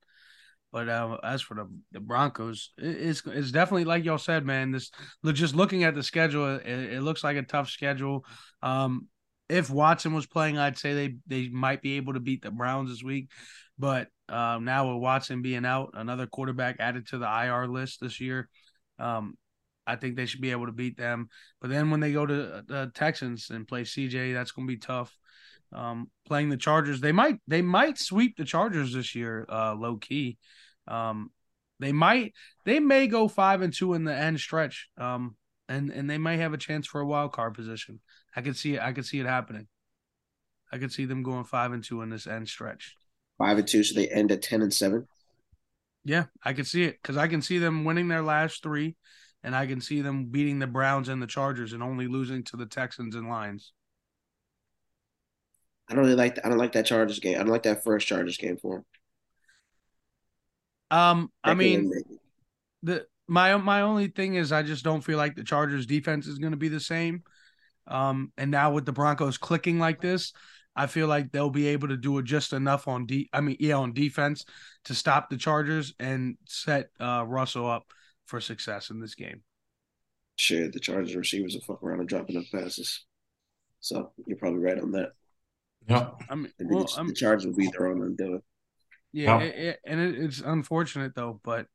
[0.76, 4.72] but uh, as for the the Broncos, it, it's it's definitely like y'all said, man.
[4.72, 4.92] This
[5.32, 8.26] just looking at the schedule, it, it looks like a tough schedule.
[8.62, 9.08] Um,
[9.48, 12.90] if Watson was playing, I'd say they they might be able to beat the Browns
[12.90, 13.30] this week,
[13.80, 18.20] but um, now with Watson being out, another quarterback added to the IR list this
[18.20, 18.50] year.
[19.00, 19.38] Um,
[19.88, 21.30] I think they should be able to beat them.
[21.62, 24.80] But then when they go to the Texans and play CJ, that's going to be
[24.80, 25.18] tough.
[25.72, 29.98] Um, playing the Chargers, they might they might sweep the Chargers this year, uh, low
[29.98, 30.38] key.
[30.88, 31.32] Um,
[31.80, 34.90] they might they may go five and two in the end stretch.
[34.98, 35.36] Um,
[35.68, 38.00] and and they might have a chance for a wild card position.
[38.36, 38.82] I could see it.
[38.82, 39.68] I could see it happening.
[40.72, 42.96] I could see them going five and two in this end stretch.
[43.38, 45.08] Five and two, so they end at ten and seven.
[46.04, 48.96] Yeah, I could see it because I can see them winning their last three,
[49.44, 52.58] and I can see them beating the Browns and the Chargers and only losing to
[52.58, 53.74] the Texans and Lions.
[55.90, 56.40] I don't really like.
[56.46, 57.36] I don't like that Chargers game.
[57.36, 58.86] I don't like that first Chargers game for them.
[60.96, 61.92] Um, I mean,
[62.82, 66.40] the my my only thing is I just don't feel like the Chargers defense is
[66.40, 67.24] going to be the same.
[67.86, 70.32] Um, and now with the Broncos clicking like this,
[70.74, 73.58] I feel like they'll be able to do it just enough on de- I mean,
[73.60, 74.46] yeah, on defense
[74.86, 77.92] to stop the Chargers and set uh Russell up
[78.26, 79.44] for success in this game.
[80.38, 83.06] Shit, the Chargers receivers are fuck around and dropping up passes.
[83.82, 85.10] So you're probably right on that.
[85.90, 86.12] Yeah.
[86.30, 88.42] I mean, well, the, I'm, the Chargers will beat their own undoing.
[89.16, 91.68] Yeah, it, and it, it's unfortunate though, but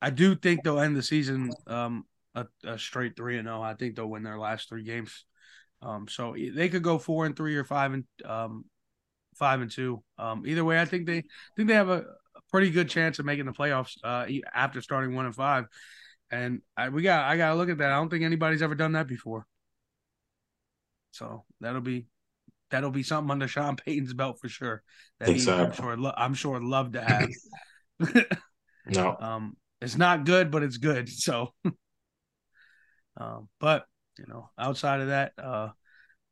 [0.00, 2.04] I do think they'll end the season um
[2.36, 3.60] a, a straight three and zero.
[3.60, 5.24] I think they'll win their last three games.
[5.82, 8.66] Um, so they could go four and three or five and um
[9.34, 10.04] five and two.
[10.16, 11.24] Um, either way, I think they
[11.56, 12.04] think they have a,
[12.50, 15.66] pretty good chance of making the playoffs uh after starting one and five.
[16.30, 17.90] And I, we got I gotta look at that.
[17.90, 19.44] I don't think anybody's ever done that before.
[21.10, 22.06] So that'll be
[22.74, 24.82] that'll be something under Sean Payton's belt for sure.
[25.20, 25.54] That he, so.
[25.54, 27.28] I'm sure lo- I'm sure love to have.
[28.86, 29.16] No.
[29.20, 31.08] um, it's not good, but it's good.
[31.08, 31.52] So,
[33.16, 33.86] um, but
[34.18, 35.68] you know, outside of that, uh,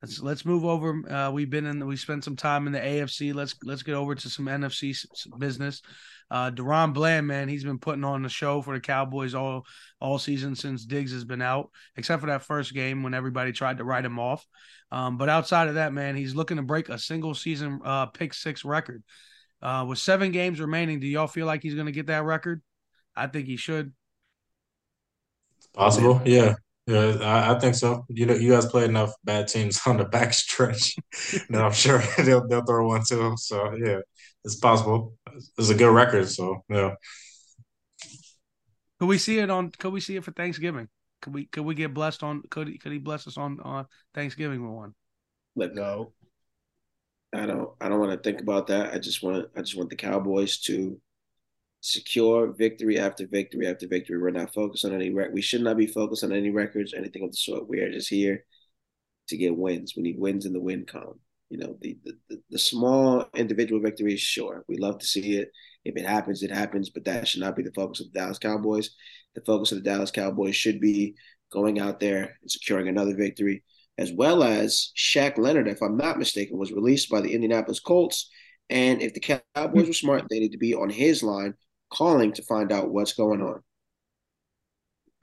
[0.03, 1.11] let's let's move over.
[1.11, 3.33] Uh, we've been in, we spent some time in the AFC.
[3.35, 5.07] Let's let's get over to some NFC
[5.39, 5.83] business.
[6.31, 9.65] Uh, DaRon Bland, man, he's been putting on the show for the Cowboys all
[10.01, 13.79] all season since Diggs has been out, except for that first game when everybody tried
[13.79, 14.45] to write him off.
[14.91, 18.35] Um, but outside of that, man, he's looking to break a single season uh, pick
[18.35, 19.03] six record.
[19.61, 22.61] Uh, with seven games remaining, do y'all feel like he's going to get that record?
[23.15, 23.93] I think he should.
[25.73, 26.55] Possible, yeah,
[26.87, 28.05] yeah, I, I think so.
[28.09, 30.95] You know, you guys play enough bad teams on the back stretch
[31.51, 33.37] that I'm sure they'll they'll throw one to them.
[33.37, 34.01] So yeah,
[34.45, 35.15] it's possible.
[35.59, 36.29] It's a good record.
[36.29, 36.95] So yeah,
[39.01, 39.71] Could we see it on?
[39.71, 40.89] Could we see it for Thanksgiving?
[41.21, 41.47] Could we?
[41.47, 42.43] Could we get blessed on?
[42.51, 42.79] Could he?
[42.79, 44.95] Could he bless us on on Thanksgiving with one?
[45.57, 46.13] Look, No.
[47.35, 48.93] I don't I don't want to think about that.
[48.93, 51.01] I just want I just want the Cowboys to
[51.83, 54.19] secure victory after victory after victory.
[54.19, 55.33] We're not focused on any rec.
[55.33, 57.69] We should not be focused on any records, or anything of the sort.
[57.69, 58.45] We are just here
[59.29, 59.95] to get wins.
[59.97, 61.21] We need wins in the win column.
[61.51, 64.65] You know, the the, the, the small individual victories, sure.
[64.69, 65.51] We love to see it.
[65.85, 68.39] If it happens, it happens, but that should not be the focus of the Dallas
[68.39, 68.91] Cowboys.
[69.35, 71.15] The focus of the Dallas Cowboys should be
[71.53, 73.65] going out there and securing another victory
[73.99, 78.31] as well as Shaq Leonard, if I'm not mistaken, was released by the Indianapolis Colts.
[78.71, 81.55] And if the Cowboys were smart, they need to be on his line
[81.93, 83.63] calling to find out what's going on.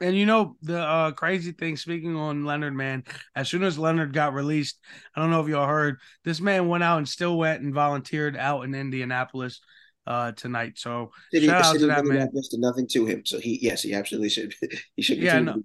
[0.02, 1.76] And you know the uh, crazy thing.
[1.76, 3.04] Speaking on Leonard, man,
[3.36, 4.78] as soon as Leonard got released,
[5.14, 8.34] I don't know if y'all heard, this man went out and still went and volunteered
[8.34, 9.60] out in Indianapolis
[10.06, 10.78] uh, tonight.
[10.78, 12.30] So City, shout out to that man.
[12.54, 14.54] Nothing to him, so he yes, he absolutely should.
[14.96, 15.18] He should.
[15.18, 15.62] Yeah, no.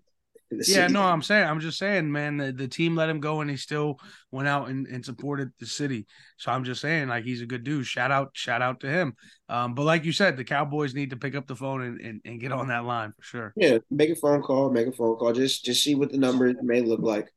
[0.50, 2.96] To be in the Yeah, no, I'm saying, I'm just saying, man, the, the team
[2.96, 4.00] let him go and he still
[4.32, 6.06] went out and, and supported the city.
[6.38, 7.86] So I'm just saying, like, he's a good dude.
[7.86, 9.16] Shout out, shout out to him.
[9.50, 12.22] Um, but like you said, the Cowboys need to pick up the phone and, and,
[12.26, 13.54] and get on that line for sure.
[13.56, 14.72] Yeah, make a phone call.
[14.72, 15.34] Make a phone call.
[15.34, 17.32] Just just see what the numbers may look like.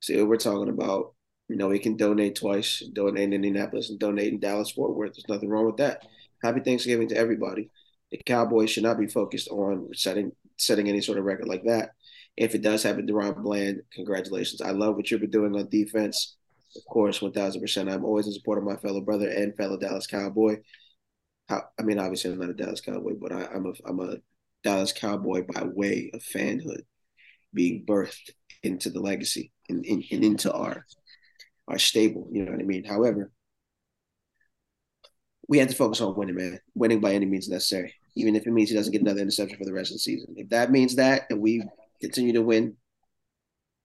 [0.00, 1.14] See what we're talking about.
[1.48, 5.14] You know, he can donate twice, donate in Indianapolis and donate in Dallas Fort Worth.
[5.14, 6.06] There's nothing wrong with that.
[6.42, 7.70] Happy Thanksgiving to everybody.
[8.10, 11.90] The Cowboys should not be focused on setting setting any sort of record like that.
[12.40, 14.62] If it does happen, DaRon Bland, congratulations.
[14.62, 16.38] I love what you've been doing on defense.
[16.74, 17.90] Of course, one thousand percent.
[17.90, 20.56] I'm always in support of my fellow brother and fellow Dallas Cowboy.
[21.50, 24.16] How, I mean, obviously, I'm not a Dallas Cowboy, but I, I'm a I'm a
[24.64, 26.84] Dallas Cowboy by way of fanhood,
[27.52, 28.30] being birthed
[28.62, 30.86] into the legacy and, and, and into our
[31.68, 32.26] our stable.
[32.32, 32.84] You know what I mean?
[32.84, 33.30] However,
[35.46, 36.58] we have to focus on winning, man.
[36.74, 39.66] Winning by any means necessary, even if it means he doesn't get another interception for
[39.66, 40.36] the rest of the season.
[40.38, 41.62] If that means that, and we
[42.00, 42.76] continue to win,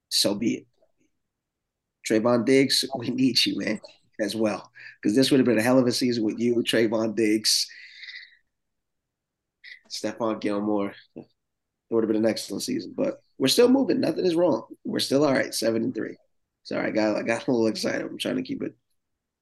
[0.09, 0.67] so be it.
[2.07, 3.79] Trevon Diggs, we need you, man,
[4.19, 7.15] as well, because this would have been a hell of a season with you, Trevon
[7.15, 7.67] Diggs,
[9.89, 10.93] Stephon Gilmore.
[11.15, 13.99] It would have been an excellent season, but we're still moving.
[13.99, 14.65] Nothing is wrong.
[14.83, 16.17] We're still all right, seven and three.
[16.63, 18.01] Sorry, I got I got a little excited.
[18.01, 18.75] I'm trying to keep it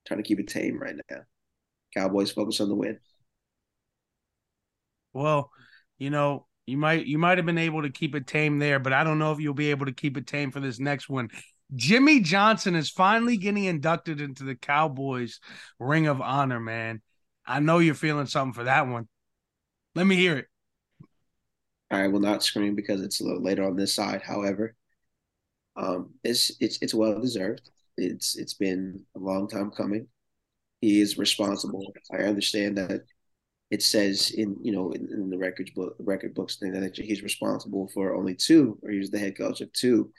[0.06, 1.22] trying to keep it tame right now.
[1.96, 3.00] Cowboys focus on the win.
[5.14, 5.52] Well,
[5.98, 8.94] you know, you might you might have been able to keep it tame there, but
[8.94, 11.30] I don't know if you'll be able to keep it tame for this next one.
[11.76, 15.40] Jimmy Johnson is finally getting inducted into the Cowboys
[15.80, 17.02] Ring of Honor, man.
[17.46, 19.08] I know you're feeling something for that one.
[19.96, 20.46] Let me hear it.
[21.92, 24.22] I will not scream because it's a little later on this side.
[24.22, 24.76] However,
[25.76, 27.70] um, it's it's it's well deserved.
[27.98, 30.08] It's it's been a long time coming.
[30.82, 31.94] He is responsible.
[32.12, 33.02] I understand that
[33.74, 37.24] it says in you know in, in the records book record books thing that he's
[37.24, 40.12] responsible for only two, or he's the head coach of two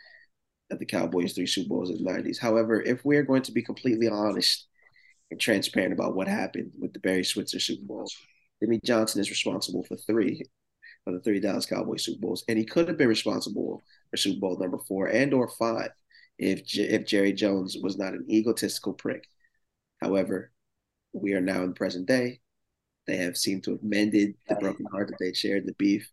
[0.72, 2.40] of the Cowboys three Super Bowls in the nineties.
[2.40, 4.66] However, if we're going to be completely honest
[5.30, 8.10] and transparent about what happened with the Barry Switzer Super Bowl,
[8.60, 10.42] Jimmy Johnson is responsible for three
[11.06, 14.40] of the three Dallas Cowboys Super Bowls, and he could have been responsible for Super
[14.40, 15.90] Bowl number four and or five
[16.40, 19.28] if if Jerry Jones was not an egotistical prick.
[20.00, 20.50] However,
[21.12, 22.40] we are now in the present day.
[23.06, 26.10] They have seemed to have mended the broken heart that they shared, the beef,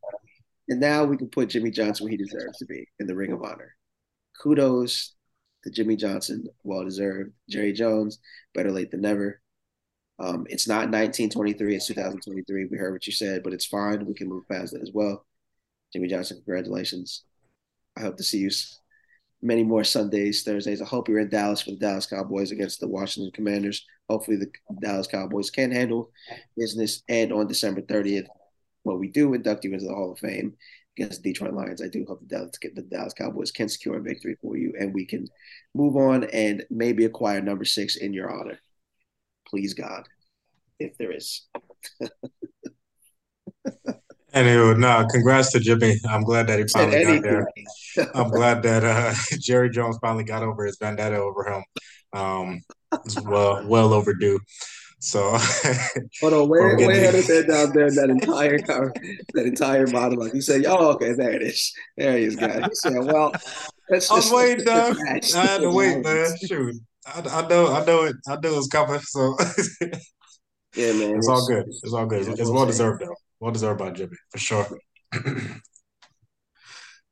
[0.68, 3.32] and now we can put Jimmy Johnson where he deserves to be in the Ring
[3.32, 3.76] of Honor.
[4.42, 5.14] Kudos
[5.64, 7.34] to Jimmy Johnson, well deserved.
[7.50, 8.20] Jerry Jones,
[8.54, 9.42] better late than never.
[10.20, 12.68] Um, it's not 1923, it's 2023.
[12.72, 14.06] We heard what you said, but it's fine.
[14.06, 15.26] We can move past that as well.
[15.92, 17.24] Jimmy Johnson, congratulations.
[17.98, 18.50] I hope to see you
[19.42, 20.82] many more Sundays, Thursdays.
[20.82, 23.86] I hope you're in Dallas for the Dallas Cowboys against the Washington Commanders.
[24.10, 24.52] Hopefully, the
[24.82, 26.12] Dallas Cowboys can handle
[26.58, 27.04] business.
[27.10, 28.28] And on December 30th,
[28.84, 30.54] when we do induct you into the Hall of Fame
[30.98, 34.02] against the Detroit Lions, I do hope the Dallas, the Dallas Cowboys can secure a
[34.02, 35.28] victory for you and we can
[35.74, 38.60] move on and maybe acquire number six in your honor
[39.52, 40.08] please God,
[40.80, 41.46] if there is.
[44.34, 45.96] Anywho, no, congrats to Jimmy.
[46.08, 47.48] I'm glad that he finally got there.
[48.16, 51.64] I'm glad that uh, Jerry Jones finally got over his vendetta over him.
[52.14, 52.62] Um,
[53.06, 54.40] it's well, well overdue.
[55.00, 55.36] So,
[56.22, 60.32] hold on, where, where had it said down there that entire that entire monologue?
[60.32, 61.74] He said, "Oh, okay, there it is.
[61.98, 63.32] There he is, guys." He said, "Well,
[63.90, 64.98] let's just, I'm waiting, dog.
[65.10, 66.28] I had to wait, man.
[66.46, 68.16] Shoot, I, I know, I know it.
[68.28, 69.00] I know it's coming.
[69.00, 69.36] So
[70.76, 71.66] yeah, man, it's, it's, all good.
[71.68, 72.28] It's all good.
[72.28, 73.16] It's, it's well deserved though.
[73.42, 74.68] Well deserved by Jimmy for sure.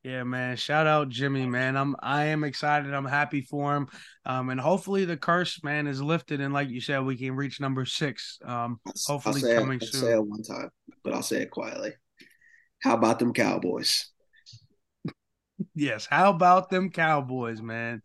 [0.04, 0.56] yeah, man.
[0.56, 1.76] Shout out Jimmy, man.
[1.76, 2.94] I'm I am excited.
[2.94, 3.88] I'm happy for him.
[4.24, 6.40] Um, and hopefully the curse, man, is lifted.
[6.40, 8.38] And like you said, we can reach number six.
[8.44, 10.02] Um, hopefully coming it, soon.
[10.02, 10.70] I'll say it one time,
[11.02, 11.94] but I'll say it quietly.
[12.80, 14.06] How about them Cowboys?
[15.74, 16.06] yes.
[16.08, 18.02] How about them Cowboys, man?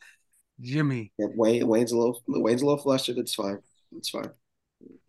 [0.59, 1.11] Jimmy.
[1.19, 3.19] Yeah, Wayne, Wayne's a little Wayne's a little flustered.
[3.19, 3.59] It's fine.
[3.95, 4.31] It's fine.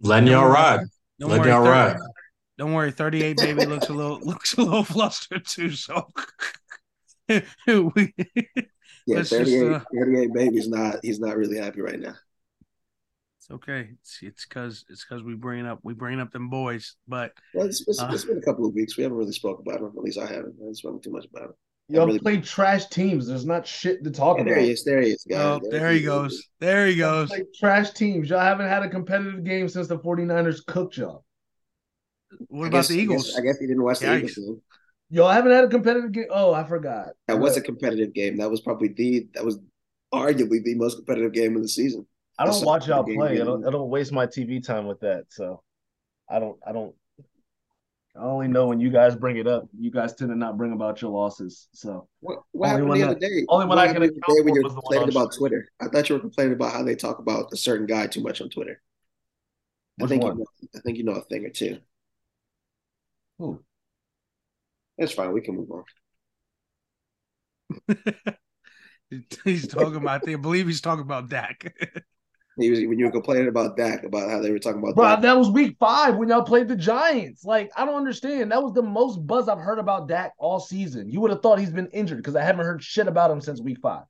[0.02, 0.80] Letting y'all ride.
[1.18, 1.96] Don't Letting y'all 30, ride.
[2.58, 5.72] Don't worry, 38 baby looks a little looks a little flustered too.
[5.72, 6.08] So
[7.28, 7.42] we,
[9.06, 12.14] yeah, 38, just, uh, 38 baby's not he's not really happy right now.
[13.38, 13.90] It's okay.
[14.00, 16.96] It's it's cause it's cause we bring up we bring up them boys.
[17.06, 18.96] But well, it's, it's, uh, it's been a couple of weeks.
[18.96, 19.92] We haven't really spoke about them.
[19.96, 20.54] At least I haven't.
[20.58, 21.56] I haven't spoken too much about it.
[21.88, 22.18] Y'all really...
[22.18, 23.28] play trash teams.
[23.28, 24.46] There's not shit to talk about.
[24.46, 24.82] There he is.
[24.82, 25.38] There he is, guys.
[25.38, 26.42] Oh, there, there he goes.
[26.58, 27.30] There he goes.
[27.54, 28.28] trash teams.
[28.30, 31.25] Y'all haven't had a competitive game since the 49ers cooked y'all.
[32.48, 33.28] What I about guess, the Eagles?
[33.28, 34.62] I guess, I guess, he didn't watch the Eagles game.
[35.08, 36.26] Y'all haven't had a competitive game.
[36.30, 37.10] Oh, I forgot.
[37.28, 38.36] That was a competitive game.
[38.38, 39.60] That was probably the that was
[40.12, 42.06] arguably the most competitive game of the season.
[42.38, 43.40] I don't watch y'all play.
[43.40, 45.24] I don't, I don't waste my TV time with that.
[45.28, 45.62] So
[46.28, 46.94] I don't I don't
[48.16, 49.68] I only know when you guys bring it up.
[49.78, 51.68] You guys tend to not bring about your losses.
[51.72, 53.44] So what, what happened the other day?
[53.48, 54.00] Only when I can.
[54.00, 55.68] The day when you're complaining about Twitter.
[55.80, 58.40] I thought you were complaining about how they talk about a certain guy too much
[58.40, 58.80] on Twitter.
[59.98, 60.32] Which I think one?
[60.32, 61.78] you know, I think you know a thing or two.
[63.38, 63.44] Hmm.
[63.44, 63.64] Who?
[64.98, 65.32] That's fine.
[65.32, 65.84] We can move on.
[69.44, 70.28] He's talking about.
[70.28, 71.74] I believe he's talking about Dak.
[72.58, 75.04] He was when you were complaining about Dak about how they were talking about Bro,
[75.04, 75.20] Dak.
[75.20, 77.44] that was week five when y'all played the Giants.
[77.44, 78.50] Like, I don't understand.
[78.50, 81.10] That was the most buzz I've heard about Dak all season.
[81.10, 83.60] You would have thought he's been injured because I haven't heard shit about him since
[83.60, 84.04] week five.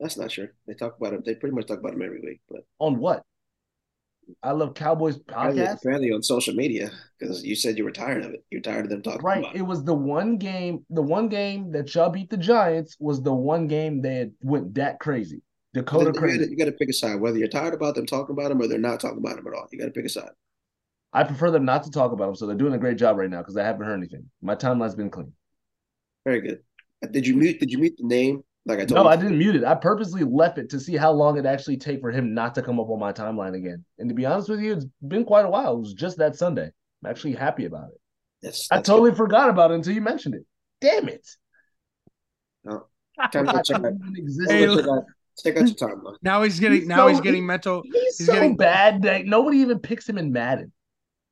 [0.00, 0.48] That's not sure.
[0.66, 1.22] They talk about him.
[1.24, 3.22] They pretty much talk about him every week, but On what?
[4.42, 5.76] I love Cowboys podcast.
[5.78, 8.44] apparently on social media because you said you were tired of it.
[8.50, 9.38] You're tired of them talking Right.
[9.40, 9.62] about It it.
[9.62, 13.66] was the one game, the one game that y'all beat the Giants was the one
[13.66, 15.42] game that went that crazy.
[15.74, 16.50] Dakota You gotta, crazy.
[16.50, 18.66] you got to pick a side, whether you're tired about them talking about them or
[18.66, 19.66] they're not talking about them at all.
[19.70, 20.30] You got to pick a side.
[21.12, 23.30] I prefer them not to talk about them, so they're doing a great job right
[23.30, 24.28] now because I haven't heard anything.
[24.42, 25.32] My timeline's been clean.
[26.24, 26.60] Very good.
[27.04, 27.60] Uh, did you mute?
[27.60, 28.42] Did you mute the name?
[28.66, 29.08] Like I told No, you?
[29.10, 29.64] I didn't mute it.
[29.64, 32.62] I purposely left it to see how long it actually take for him not to
[32.62, 33.84] come up on my timeline again.
[33.98, 35.74] And to be honest with you, it's been quite a while.
[35.76, 36.70] It was just that Sunday.
[37.04, 38.00] I'm actually happy about it.
[38.42, 40.44] That's, I that's totally forgot about it until you mentioned it.
[40.80, 41.26] Damn it.
[42.64, 42.86] No.
[43.32, 44.18] Time to check it out- even good.
[44.18, 44.52] existed.
[44.52, 45.04] Hey, Check out,
[45.42, 46.16] check out your timeline.
[46.22, 46.78] now he's getting.
[46.80, 47.82] He's now so- he's getting mental.
[47.84, 50.72] He's, He's so getting- bad that nobody even picks him in Madden.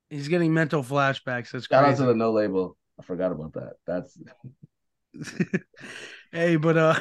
[0.09, 1.51] He's getting mental flashbacks.
[1.51, 2.03] That's Shout out crazy.
[2.03, 2.77] to the no label.
[3.01, 3.73] I forgot about that.
[3.87, 4.17] That's
[6.33, 6.99] hey, but uh,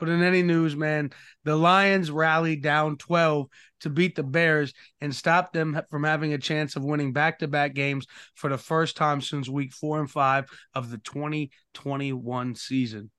[0.00, 1.10] but in any news, man,
[1.44, 3.48] the Lions rallied down twelve
[3.80, 8.06] to beat the Bears and stop them from having a chance of winning back-to-back games
[8.34, 13.10] for the first time since Week Four and Five of the 2021 season.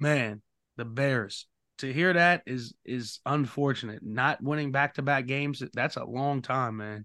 [0.00, 0.42] Man,
[0.76, 1.46] the Bears.
[1.78, 4.02] To hear that is is unfortunate.
[4.02, 7.04] Not winning back-to-back games, that's a long time, man.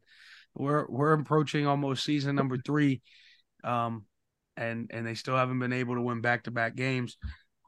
[0.55, 3.01] We're we're approaching almost season number three.
[3.63, 4.05] Um,
[4.57, 7.17] and and they still haven't been able to win back to back games.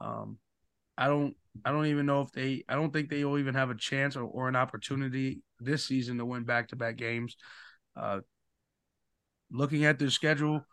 [0.00, 0.38] Um,
[0.96, 3.70] I don't I don't even know if they I don't think they will even have
[3.70, 7.36] a chance or, or an opportunity this season to win back to back games.
[7.96, 8.20] Uh,
[9.50, 10.64] looking at their schedule,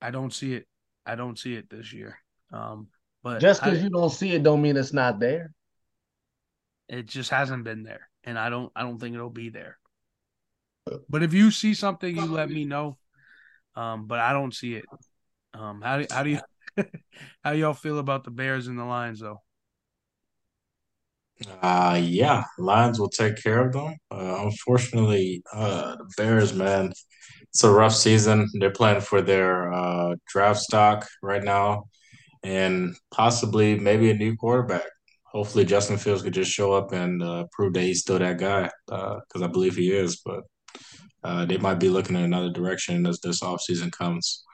[0.00, 0.66] I don't see it.
[1.04, 2.18] I don't see it this year.
[2.52, 2.88] Um,
[3.22, 5.52] but just because you don't see it don't mean it's not there.
[6.88, 9.78] it just hasn't been there, and I don't I don't think it'll be there.
[11.08, 12.98] But if you see something, you let me know.
[13.74, 14.84] Um, but I don't see it.
[15.52, 16.40] Um, how do how do you
[17.44, 19.40] how y'all feel about the Bears and the Lions though?
[21.62, 23.94] Uh, yeah, Lions will take care of them.
[24.10, 26.92] Uh, unfortunately, uh, the Bears, man,
[27.42, 28.48] it's a rough season.
[28.54, 31.84] They're playing for their uh, draft stock right now,
[32.42, 34.86] and possibly maybe a new quarterback.
[35.24, 38.70] Hopefully, Justin Fields could just show up and uh, prove that he's still that guy,
[38.86, 40.22] because I believe he is.
[40.24, 40.44] But
[41.22, 44.46] uh, they might be looking in another direction as this offseason comes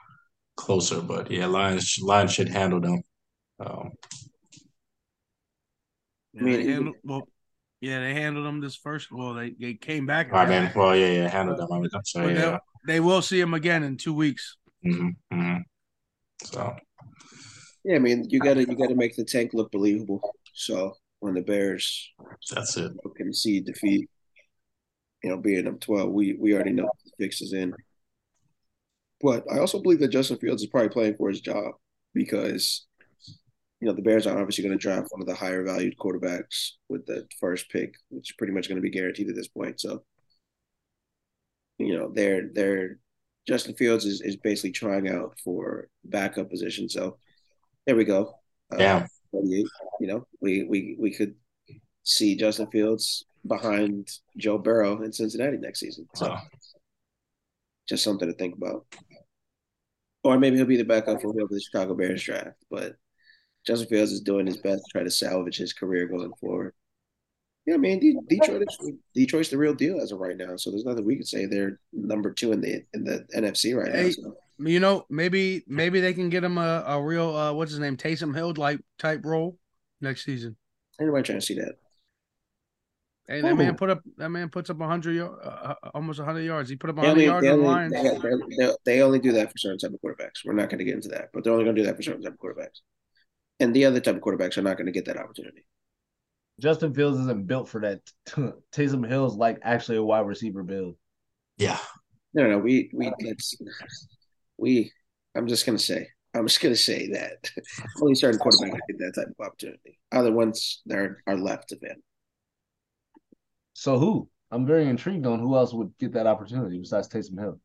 [0.55, 1.01] closer.
[1.01, 3.01] But yeah, Lions, Lions should handle them.
[3.59, 3.91] Um,
[6.33, 7.27] Yeah, I mean, they handled, well,
[7.79, 9.11] yeah, they handled them this first.
[9.11, 10.33] Well, they, they came back.
[10.33, 11.71] I mean, well, yeah, yeah, handle them.
[11.71, 12.59] I mean, I'm sorry, they'll- yeah.
[12.87, 14.57] they will see them again in two weeks.
[14.83, 15.57] hmm hmm
[16.43, 16.75] So
[17.83, 20.21] Yeah, I mean, you gotta you gotta make the tank look believable.
[20.53, 22.11] So when the Bears
[22.51, 22.91] that's it.
[23.15, 24.09] concede defeat,
[25.23, 27.73] you know, being up twelve, we we already know the fix is in.
[29.23, 31.75] But I also believe that Justin Fields is probably playing for his job
[32.13, 32.85] because
[33.79, 36.71] you know the Bears are obviously going to draft one of the higher valued quarterbacks
[36.89, 39.79] with the first pick, which is pretty much going to be guaranteed at this point.
[39.79, 40.03] So
[41.79, 42.99] you know they're they're
[43.47, 46.89] Justin Fields is, is basically trying out for backup position.
[46.89, 47.17] So
[47.85, 48.35] there we go.
[48.71, 48.77] Uh,
[49.99, 51.35] You know, we we we could
[52.03, 56.07] see Justin Fields behind Joe Burrow in Cincinnati next season.
[56.13, 56.41] So Wow.
[57.87, 58.85] Just something to think about.
[60.23, 62.55] Or maybe he'll be the backup for whoever the Chicago Bears draft.
[62.71, 62.93] But
[63.65, 66.73] Justin Fields is doing his best to try to salvage his career going forward.
[67.65, 70.57] Yeah, I mean, De- Detroit is Detroit's the real deal as of right now.
[70.57, 71.45] So there's nothing we can say.
[71.45, 74.09] They're number two in the in the NFC right now.
[74.09, 77.79] So You know, maybe maybe they can get him a, a real uh, what's his
[77.79, 79.57] name Taysom Hill like type role
[80.01, 80.57] next season.
[80.99, 81.75] anybody trying to see that?
[83.27, 86.69] Hey, that man put up that man puts up hundred uh, uh, almost hundred yards.
[86.69, 87.93] He put up They hundred yards they, on the only, Lions.
[87.93, 90.43] they, they- they- they only do that for certain type of quarterbacks.
[90.45, 92.01] We're not going to get into that, but they're only going to do that for
[92.01, 92.81] certain type of quarterbacks.
[93.61, 95.65] And the other type of quarterbacks are not going to get that opportunity.
[96.59, 98.01] Justin Fields isn't built for that.
[98.75, 100.97] Taysom Hill's like actually a wide receiver build.
[101.57, 101.79] Yeah.
[102.33, 102.57] No, no, no.
[102.59, 103.55] We we let's
[104.57, 104.91] we.
[105.35, 106.07] I'm just gonna say.
[106.33, 107.49] I'm just gonna say that
[108.01, 109.97] only certain quarterbacks get that type of opportunity.
[110.11, 112.01] Other ones that are, are left of him.
[113.73, 114.29] So who?
[114.51, 117.59] I'm very intrigued on who else would get that opportunity besides Taysom Hill.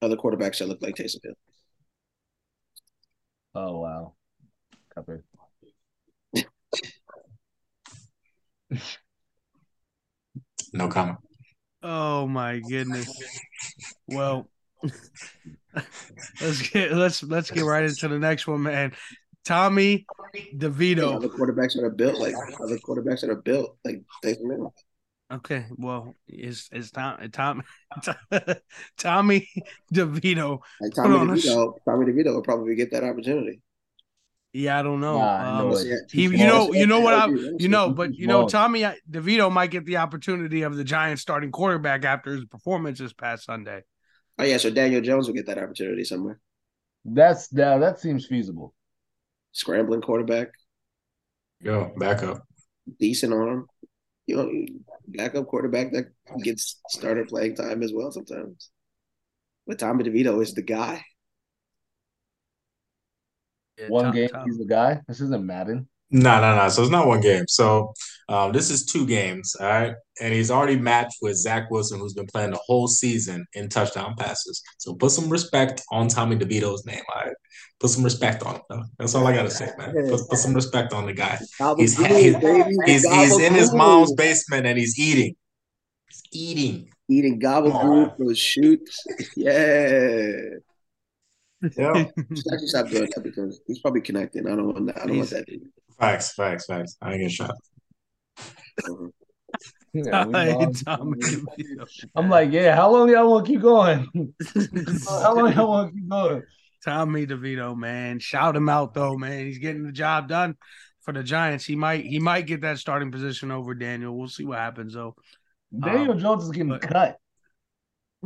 [0.00, 1.34] Other quarterbacks that look like Taysom Hill.
[3.54, 4.14] Oh wow.
[4.94, 5.18] Copy.
[10.72, 11.18] No comment.
[11.82, 13.10] Oh my goodness.
[14.08, 14.48] Well,
[16.40, 18.92] let's get let's let's get right into the next one, man.
[19.44, 20.06] Tommy
[20.54, 21.16] DeVito.
[21.16, 24.74] Other quarterbacks that are built like other quarterbacks that are built like Taysom Hill.
[25.32, 27.62] Okay, well, is is Tom Tom
[28.98, 29.48] Tommy
[29.92, 30.60] DeVito?
[30.80, 33.60] Like Put Tommy on a sh- DeVito, Tommy DeVito will probably get that opportunity.
[34.52, 35.16] Yeah, I don't know.
[35.18, 35.76] Nah, Um, no,
[36.10, 38.46] he, you know, you know what I, you know, but you know.
[38.46, 43.14] Tommy DeVito might get the opportunity of the Giants starting quarterback after his performance this
[43.14, 43.82] past Sunday.
[44.38, 46.38] Oh yeah, so Daniel Jones will get that opportunity somewhere.
[47.06, 47.78] That's that.
[47.78, 48.74] That seems feasible.
[49.52, 50.48] Scrambling quarterback,
[51.60, 52.42] Yeah, back up.
[52.98, 53.66] decent arm.
[54.26, 54.50] You know,
[55.08, 56.06] backup quarterback that
[56.42, 58.70] gets starter playing time as well sometimes.
[59.66, 61.04] But Tommy DeVito is the guy.
[63.78, 65.00] Yeah, One Tom- game, Tom- he's the guy.
[65.08, 65.88] This isn't Madden.
[66.10, 66.68] No, no, no.
[66.68, 67.46] So it's not one game.
[67.48, 67.94] So
[68.32, 69.94] um, this is two games, all right.
[70.18, 74.14] And he's already matched with Zach Wilson, who's been playing the whole season in touchdown
[74.16, 74.62] passes.
[74.78, 77.34] So put some respect on Tommy DeVito's name, all right.
[77.78, 78.62] Put some respect on him.
[78.70, 78.84] though.
[78.98, 79.92] That's all I gotta say, man.
[80.08, 81.38] Put, put some respect on the guy.
[81.76, 82.34] He's he's,
[82.86, 85.36] he's, he's in his mom's basement and he's eating.
[86.08, 86.90] He's eating.
[87.10, 88.16] eating gobble on.
[88.16, 89.04] group shoots.
[89.36, 90.36] Yeah.
[91.76, 92.04] Yeah.
[92.16, 94.46] Should stop doing that because he's probably connecting.
[94.46, 95.02] I don't want that.
[95.02, 95.44] I don't want that.
[95.98, 96.96] Facts, facts, facts.
[97.00, 97.54] I ain't get shot.
[99.94, 100.84] Yeah, we Hey, lost.
[100.86, 101.86] Tommy DeVito.
[102.16, 102.74] I'm like, yeah.
[102.74, 104.08] How long y'all want to keep going?
[105.06, 106.42] how long y'all want to keep going?
[106.82, 109.44] Tommy DeVito, man, shout him out though, man.
[109.44, 110.56] He's getting the job done
[111.02, 111.66] for the Giants.
[111.66, 114.16] He might he might get that starting position over Daniel.
[114.16, 115.14] We'll see what happens though.
[115.78, 117.18] Daniel um, Jones is getting but- cut.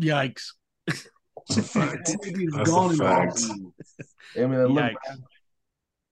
[0.00, 0.52] Yikes.
[0.86, 1.08] That's
[1.56, 2.08] a fact.
[2.24, 3.32] He's That's a gone in the fact.
[3.38, 3.72] offseason.
[4.36, 4.94] I mean, Yikes.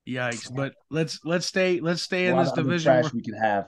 [0.08, 0.54] Yikes.
[0.54, 2.92] But let's let's stay let's stay a in lot this of division.
[3.00, 3.66] trash we could have.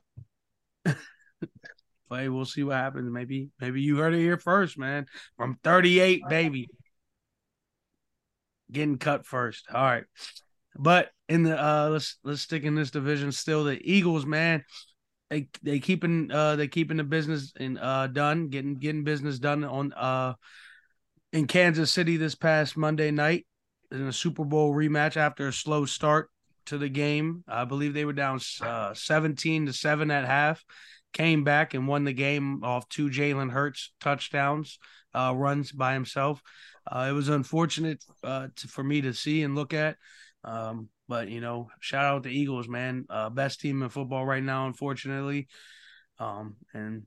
[2.09, 2.29] Play.
[2.29, 3.11] We'll see what happens.
[3.11, 5.07] Maybe maybe you heard it here first, man.
[5.37, 6.69] From 38, baby.
[8.71, 9.67] Getting cut first.
[9.73, 10.05] All right.
[10.77, 13.65] But in the uh let's let's stick in this division still.
[13.65, 14.65] The Eagles, man.
[15.31, 19.65] They they keeping uh they keeping the business in uh done, getting getting business done
[19.65, 20.35] on uh
[21.33, 23.47] in Kansas City this past Monday night
[23.91, 26.31] in a Super Bowl rematch after a slow start
[26.67, 27.45] to the game.
[27.49, 30.65] I believe they were down uh 17 to 7 at half
[31.17, 34.79] came back and won the game off two Jalen Hurts touchdowns,
[35.15, 36.43] uh, runs by himself.
[36.87, 39.97] Uh, it was unfortunate uh, to, for me to see and look at.
[40.45, 43.07] Um, but, you know, shout out the Eagles, man.
[43.09, 45.49] Uh, best team in football right now, unfortunately.
[46.19, 47.05] Um, and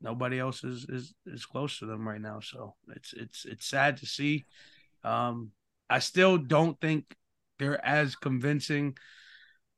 [0.00, 2.40] nobody else is, is, is close to them right now.
[2.40, 4.46] So it's, it's, it's sad to see.
[5.04, 5.50] Um,
[5.90, 7.04] I still don't think
[7.62, 8.96] they're as convincing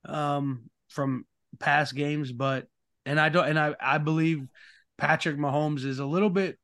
[0.07, 1.27] um, from
[1.59, 2.67] past games, but
[3.07, 4.47] and I don't and I I believe
[4.99, 6.59] Patrick Mahomes is a little bit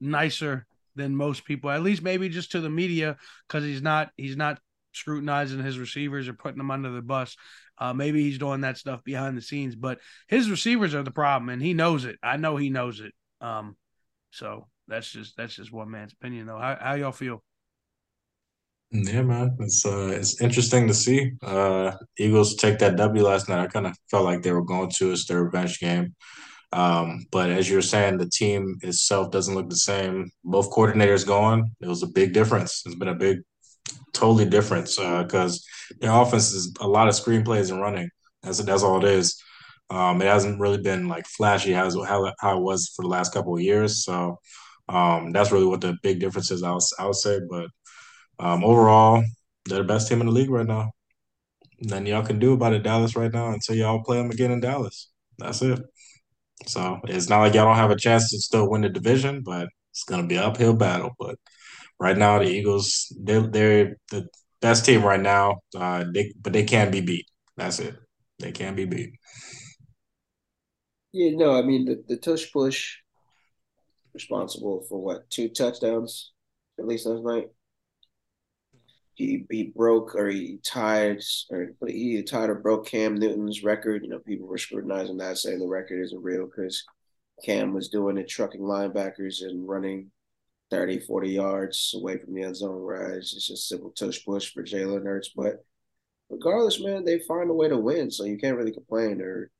[0.00, 3.16] nicer than most people, at least maybe just to the media,
[3.48, 4.60] because he's not he's not
[4.92, 7.36] scrutinizing his receivers or putting them under the bus.
[7.76, 9.98] Uh, maybe he's doing that stuff behind the scenes, but
[10.28, 12.16] his receivers are the problem, and he knows it.
[12.22, 13.12] I know he knows it.
[13.40, 13.76] Um,
[14.30, 16.58] so that's just that's just one man's opinion, though.
[16.58, 17.42] How how y'all feel?
[18.94, 19.56] Yeah, man.
[19.60, 21.32] It's uh it's interesting to see.
[21.42, 23.60] Uh Eagles take that W last night.
[23.60, 25.10] I kind of felt like they were going to.
[25.12, 26.14] It's their revenge game.
[26.72, 30.30] Um, but as you were saying, the team itself doesn't look the same.
[30.44, 31.72] Both coordinators gone.
[31.80, 32.82] It was a big difference.
[32.86, 33.38] It's been a big,
[34.14, 35.64] totally difference because
[36.00, 38.10] their offense is a lot of screenplays and running.
[38.44, 39.42] That's that's all it is.
[39.90, 43.34] Um, it hasn't really been like flashy as how how it was for the last
[43.34, 44.04] couple of years.
[44.04, 44.38] So
[44.88, 46.62] um, that's really what the big difference is.
[46.62, 47.68] I would, I would say, but
[48.38, 49.24] um, overall,
[49.66, 50.90] they're the best team in the league right now.
[51.80, 54.60] Nothing y'all can do about it, Dallas, right now until y'all play them again in
[54.60, 55.10] Dallas.
[55.38, 55.80] That's it.
[56.66, 59.68] So it's not like y'all don't have a chance to still win the division, but
[59.90, 61.10] it's gonna be an uphill battle.
[61.18, 61.36] But
[61.98, 64.28] right now, the Eagles, they're they're the
[64.60, 65.60] best team right now.
[65.76, 67.26] Uh, they but they can be beat.
[67.56, 67.96] That's it.
[68.38, 69.14] They can be beat.
[71.12, 72.96] Yeah, no, I mean the, the tush push
[74.12, 76.32] responsible for what two touchdowns
[76.78, 77.48] at least last night.
[79.14, 84.02] He he broke or he tied or he tied or broke Cam Newton's record.
[84.02, 86.84] You know, people were scrutinizing that, saying the record isn't real because
[87.44, 90.10] Cam was doing it, trucking linebackers and running
[90.70, 94.62] 30, 40 yards away from the end zone, whereas it's just simple tush push for
[94.64, 95.30] Jalen Hurts.
[95.36, 95.64] But
[96.30, 99.50] regardless, man, they find a way to win, so you can't really complain or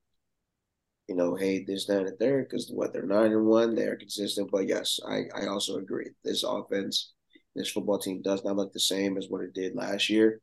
[1.09, 4.51] you know, hate this, that, and third, because what they're nine and one, they're consistent.
[4.51, 6.11] But yes, I, I also agree.
[6.23, 7.13] This offense,
[7.55, 10.41] this football team does not look the same as what it did last year.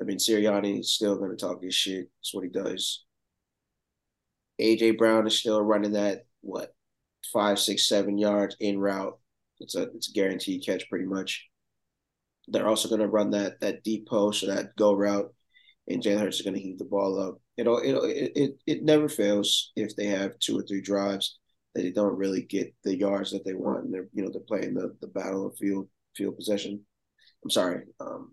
[0.00, 2.10] I mean, Sirianni is still going to talk his shit.
[2.18, 3.04] That's what he does.
[4.60, 6.74] AJ Brown is still running that what
[7.32, 9.18] five, six, seven yards in route.
[9.60, 11.48] It's a it's a guaranteed catch pretty much.
[12.48, 15.32] They're also going to run that that deep post or that go route
[15.88, 17.38] and Jalen Hurts is going to heat the ball up.
[17.56, 21.38] You know, it, it it never fails if they have two or three drives
[21.74, 24.40] that they don't really get the yards that they want, and they're you know they're
[24.40, 26.84] playing the the battle of field field possession.
[27.44, 28.32] I'm sorry, um,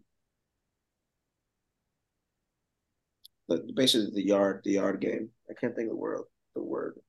[3.48, 5.30] the basically the yard the yard game.
[5.50, 6.22] I can't think of the word
[6.56, 7.00] the word.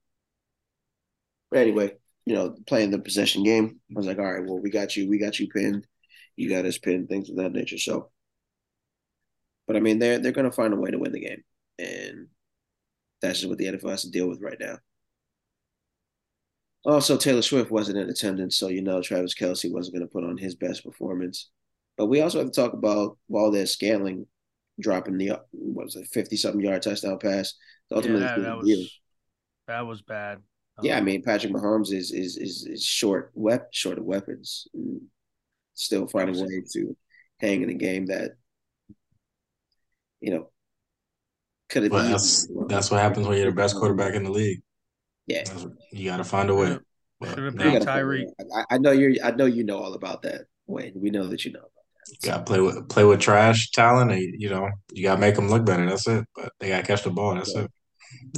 [1.51, 1.93] But anyway,
[2.27, 5.09] you know, playing the possession game, I was like, all right, well, we got you,
[5.09, 5.87] we got you pinned,
[6.37, 7.79] you got us pinned, things of that nature.
[7.79, 8.11] So,
[9.67, 11.43] but I mean, they're they're gonna find a way to win the game,
[11.79, 12.29] and
[13.21, 14.79] that's just what the NFL has to deal with right now.
[16.85, 20.25] Also, Taylor Swift wasn't in attendance, so you know Travis Kelce wasn't going to put
[20.25, 21.51] on his best performance.
[21.99, 24.27] But we also have to talk about Valdes-Scantling
[24.81, 27.55] dropping the what was it, fifty something yard touchdown pass.
[27.93, 29.01] Ultimately, yeah, that, that was
[29.67, 30.39] that was bad.
[30.83, 34.67] Yeah, I um, mean Patrick Mahomes is is is, is short wep- short of weapons,
[35.75, 36.97] still finding a way to
[37.39, 38.33] hang in a game that
[40.21, 40.51] you know
[41.69, 41.93] could have.
[41.93, 44.63] Well, that's that's what happens when you're the best quarterback in the league.
[45.31, 45.45] Yeah,
[45.93, 46.79] you got to find a way.
[47.23, 48.25] Should have paid Tyreek.
[48.55, 49.13] I, I know you're.
[49.23, 50.47] I know you know all about that.
[50.67, 51.61] Wayne, we know that you know.
[51.61, 52.17] About that.
[52.23, 54.11] You got to play with play with trash talent.
[54.11, 55.87] And, you know, you got to make them look better.
[55.87, 56.27] That's it.
[56.35, 57.35] But they got to catch the ball.
[57.35, 57.63] That's yeah.
[57.63, 57.71] it.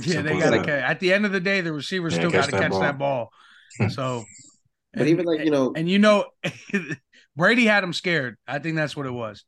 [0.01, 0.83] Yeah, Simple they got to catch.
[0.83, 2.81] At the end of the day, the receiver still got to catch ball.
[2.81, 3.31] that ball.
[3.89, 4.23] So,
[4.93, 6.27] but and, even like you know, and you know,
[7.37, 8.37] Brady had him scared.
[8.47, 9.45] I think that's what it was.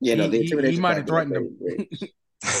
[0.00, 1.86] Yeah, no, he, he, he might have threatened him.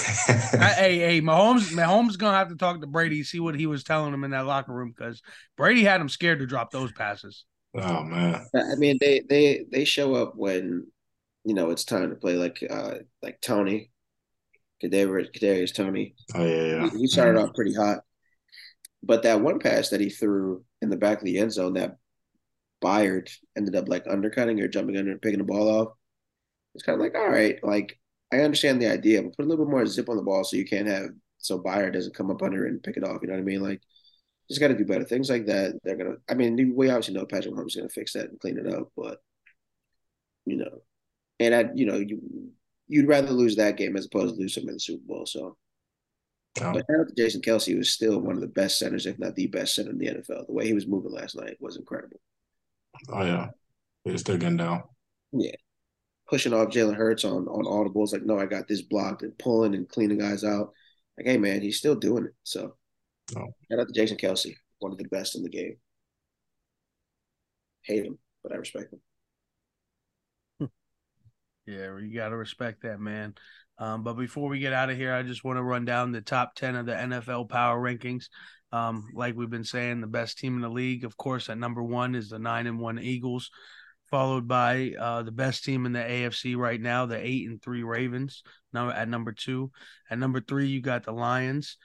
[0.76, 3.82] hey, hey, Mahomes, Mahomes is gonna have to talk to Brady, see what he was
[3.82, 5.22] telling him in that locker room because
[5.56, 7.44] Brady had him scared to drop those passes.
[7.74, 8.46] Oh man.
[8.54, 10.86] I mean, they they they show up when
[11.44, 12.34] you know it's time to play.
[12.34, 13.90] Like uh like Tony,
[14.82, 16.14] Kadarius, Kadarius Toney.
[16.34, 16.90] Oh yeah, yeah.
[16.90, 18.00] He, he started off pretty hot,
[19.02, 21.96] but that one pass that he threw in the back of the end zone that
[22.82, 25.88] Byard ended up like undercutting or jumping under and picking the ball off.
[26.74, 27.98] It's kind of like, all right, like
[28.32, 30.56] I understand the idea, but put a little bit more zip on the ball so
[30.56, 33.20] you can't have so Byard doesn't come up under and pick it off.
[33.22, 33.62] You know what I mean?
[33.62, 33.80] Like
[34.48, 35.04] just got to do better.
[35.04, 36.16] Things like that, they're gonna.
[36.28, 38.90] I mean, we obviously know Patrick Mahomes is gonna fix that and clean it up,
[38.96, 39.18] but
[40.44, 40.82] you know,
[41.40, 42.50] and I, you know, you
[42.88, 45.26] you'd rather lose that game as opposed to lose them in the Super Bowl.
[45.26, 45.56] So,
[46.60, 46.72] oh.
[46.72, 49.90] but Jason Kelce was still one of the best centers, if not the best center
[49.90, 50.46] in the NFL.
[50.46, 52.20] The way he was moving last night was incredible.
[53.08, 53.48] Oh yeah,
[54.04, 54.84] he was still getting down.
[55.32, 55.56] Yeah,
[56.28, 58.12] pushing off Jalen Hurts on on audibles.
[58.12, 60.72] Like, no, I got this blocked and pulling and cleaning guys out.
[61.16, 62.34] Like, hey man, he's still doing it.
[62.42, 62.76] So
[63.34, 63.48] Oh.
[63.70, 65.76] Shout out to Jason Kelce, one of the best in the game.
[67.82, 70.70] Hate him, but I respect him.
[71.66, 73.34] Yeah, you got to respect that, man.
[73.78, 76.20] Um, but before we get out of here, I just want to run down the
[76.20, 78.26] top 10 of the NFL power rankings.
[78.70, 81.82] Um, like we've been saying, the best team in the league, of course, at number
[81.82, 83.50] one is the nine and one Eagles,
[84.10, 87.82] followed by uh, the best team in the AFC right now, the eight and three
[87.82, 88.42] Ravens.
[88.72, 89.70] Now at number two,
[90.10, 91.76] at number three, you got the Lions.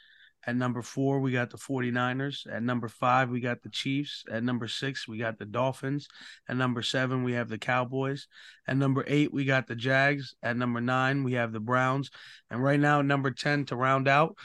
[0.45, 2.51] At number four, we got the 49ers.
[2.51, 4.23] At number five, we got the Chiefs.
[4.31, 6.07] At number six, we got the Dolphins.
[6.49, 8.27] At number seven, we have the Cowboys.
[8.67, 10.35] At number eight, we got the Jags.
[10.41, 12.09] At number nine, we have the Browns.
[12.49, 14.35] And right now, number 10 to round out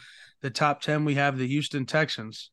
[0.43, 2.51] the top 10, we have the Houston Texans.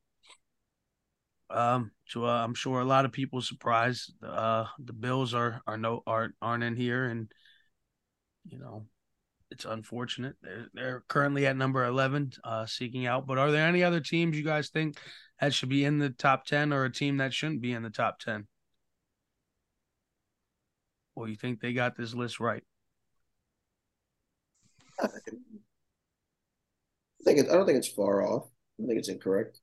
[1.49, 4.13] Um, so uh, I'm sure a lot of people surprised.
[4.23, 7.31] Uh, the Bills are are no aren't aren't in here, and
[8.45, 8.85] you know
[9.49, 10.35] it's unfortunate.
[10.43, 13.25] They're, they're currently at number 11, uh, seeking out.
[13.25, 14.97] But are there any other teams you guys think
[15.39, 17.89] that should be in the top 10 or a team that shouldn't be in the
[17.89, 18.45] top 10?
[21.15, 22.63] Well, you think they got this list right?
[25.01, 25.07] I
[27.25, 28.49] think it, I don't think it's far off.
[28.79, 29.61] I think it's incorrect.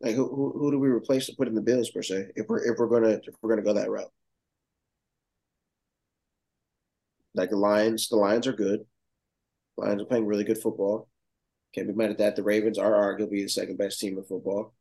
[0.00, 2.28] Like who, who, who do we replace to put in the Bills per se?
[2.36, 4.10] If we're if we're gonna if we're gonna go that route.
[7.34, 8.86] Like the Lions, the Lions are good.
[9.76, 11.08] Lions are playing really good football.
[11.74, 12.36] Can't be mad at that.
[12.36, 14.74] The Ravens are arguably the second best team in football.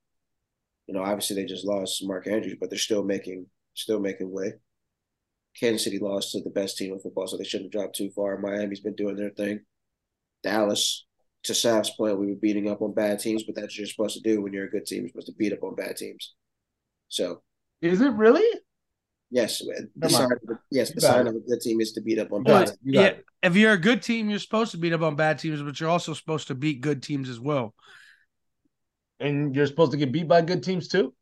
[0.87, 4.53] You know, obviously they just lost Mark Andrews, but they're still making still making way.
[5.59, 8.11] Kansas City lost to the best team in football, so they shouldn't have dropped too
[8.11, 8.37] far.
[8.37, 9.61] Miami's been doing their thing.
[10.43, 11.05] Dallas,
[11.45, 14.15] to Saf's point, we were beating up on bad teams, but that's what you're supposed
[14.15, 15.01] to do when you're a good team.
[15.01, 16.33] You're supposed to beat up on bad teams.
[17.07, 17.41] So,
[17.81, 18.45] is it really?
[19.31, 19.61] Yes,
[19.95, 20.29] the sign,
[20.69, 22.67] yes, the sign of a good team is to beat up on bad.
[22.67, 22.77] teams.
[22.83, 25.79] yeah, if you're a good team, you're supposed to beat up on bad teams, but
[25.79, 27.73] you're also supposed to beat good teams as well.
[29.19, 31.13] And you're supposed to get beat by good teams too.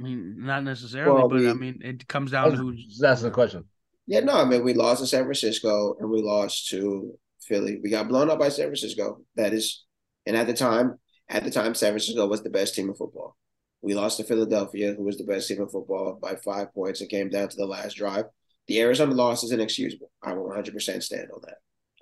[0.00, 2.98] I mean, not necessarily, well, but we, I mean, it comes down to who's.
[2.98, 3.64] That's the question.
[4.06, 7.80] Yeah, no, I mean, we lost to San Francisco and we lost to Philly.
[7.82, 9.20] We got blown up by San Francisco.
[9.36, 9.84] That is,
[10.26, 13.36] and at the time, at the time, San Francisco was the best team in football.
[13.82, 17.00] We lost to Philadelphia, who was the best team in football by five points.
[17.00, 18.26] It came down to the last drive.
[18.66, 20.10] The Arizona loss is inexcusable.
[20.22, 21.56] I will 100% stand on that.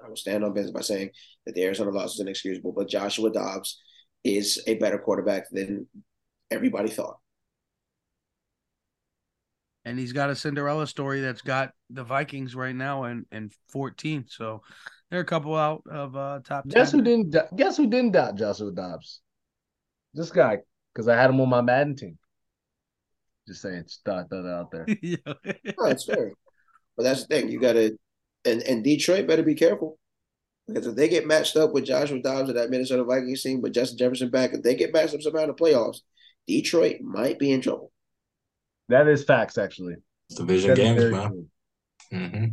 [0.05, 1.11] I will stand on business by saying
[1.47, 3.80] that the Arizona loss is inexcusable, but Joshua Dobbs
[4.24, 5.86] is a better quarterback than
[6.51, 7.18] everybody thought.
[9.84, 14.26] And he's got a Cinderella story that's got the Vikings right now and in 14.
[14.28, 14.62] So
[15.11, 16.70] they're a couple out of uh, top 10.
[16.70, 17.34] Guess who didn't?
[17.56, 19.20] Guess who didn't doubt Joshua Dobbs?
[20.14, 20.59] This guy,
[20.92, 22.18] because I had him on my Madden team.
[23.46, 24.86] Just saying, just thought that out there.
[25.02, 25.16] yeah.
[25.26, 26.32] Oh, that's fair.
[26.96, 27.48] But that's the thing.
[27.50, 27.96] You got to,
[28.44, 29.98] and, and Detroit better be careful.
[30.66, 33.72] Because if they get matched up with Joshua Dobbs and that Minnesota Vikings team, with
[33.72, 36.00] Justin Jefferson back, if they get matched up somehow in the playoffs,
[36.46, 37.90] Detroit might be in trouble.
[38.90, 39.94] That is facts, actually.
[40.28, 41.28] It's Division That is games, very man.
[42.11, 42.28] true.
[42.28, 42.44] hmm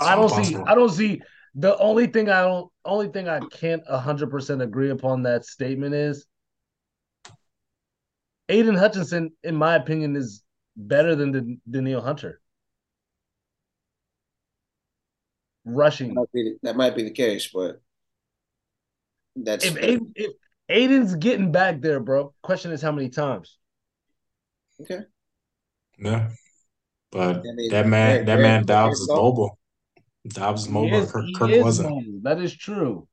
[0.00, 0.56] I don't see.
[0.56, 1.20] I don't see.
[1.54, 2.70] The only thing I don't.
[2.84, 6.26] Only thing I can't hundred percent agree upon that statement is.
[8.48, 10.42] Aiden Hutchinson, in my opinion, is
[10.76, 12.40] better than the Danielle Hunter.
[15.64, 16.12] That Rushing.
[16.14, 17.80] might be, that might be the case, but
[19.34, 20.32] that's If Aiden, if
[20.70, 22.34] Aiden's getting back there, bro.
[22.42, 23.56] Question is how many times.
[24.82, 25.04] okay.
[25.98, 26.30] Yeah.
[27.10, 29.58] But I mean, that man, that man Derek- Dobbs is mobile.
[30.28, 31.02] Dobbs mobile.
[31.02, 31.90] is- Kirk, Kirk wasn't.
[31.90, 32.20] mobile.
[32.22, 33.06] That is true.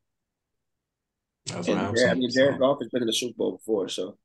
[1.48, 2.20] That's what I'm Derek- I saying.
[2.20, 4.18] mean, Derek Goff has been in the Super Bowl before, so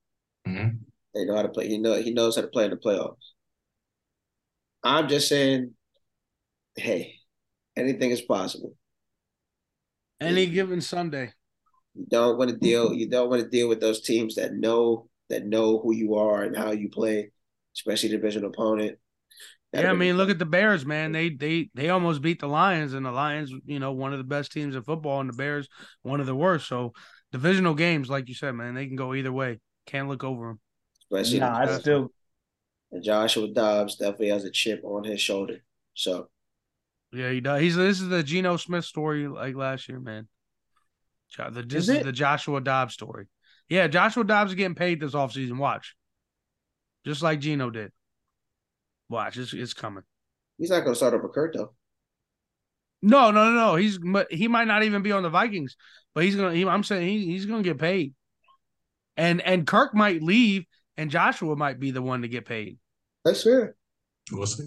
[0.47, 0.79] mhm.
[1.15, 1.69] they know how to play.
[1.69, 3.17] He know he knows how to play in the playoffs.
[4.85, 5.75] I'm just saying,
[6.77, 7.17] hey,
[7.77, 8.77] anything is possible.
[10.21, 11.33] Any given Sunday.
[11.95, 12.93] You don't want to deal.
[12.95, 16.43] You don't want to deal with those teams that know that know who you are
[16.45, 17.33] and how you play,
[17.75, 18.99] especially division opponent.
[19.73, 21.13] Yeah, I mean, look at the Bears, man.
[21.13, 24.25] They they they almost beat the Lions, and the Lions, you know, one of the
[24.25, 25.69] best teams in football, and the Bears,
[26.03, 26.69] one of the worst.
[26.69, 26.93] So
[27.33, 29.61] divisional games, like you said, man, they can go either way.
[29.87, 30.61] Can't look over them.
[31.03, 32.13] especially Nah, I still.
[32.93, 35.59] and Joshua Dobbs definitely has a chip on his shoulder.
[35.95, 36.29] So
[37.13, 37.61] Yeah, he does.
[37.61, 40.29] He's this is the Geno Smith story like last year, man.
[41.37, 43.27] The, this Is is the Joshua Dobbs story.
[43.69, 45.59] Yeah, Joshua Dobbs is getting paid this offseason.
[45.59, 45.97] Watch.
[47.05, 47.93] Just like Geno did.
[49.09, 50.03] Watch, it's, it's coming.
[50.59, 51.75] he's not going to start over Kirk though.
[53.03, 53.77] No, no, no, no.
[53.77, 53.99] He's
[54.31, 55.77] he might not even be on the Vikings,
[56.15, 56.55] but he's gonna.
[56.55, 58.15] He, I'm saying he, he's gonna get paid,
[59.17, 60.65] and and Kirk might leave,
[60.97, 62.79] and Joshua might be the one to get paid.
[63.25, 63.77] That's fair.
[64.33, 64.65] We'll see.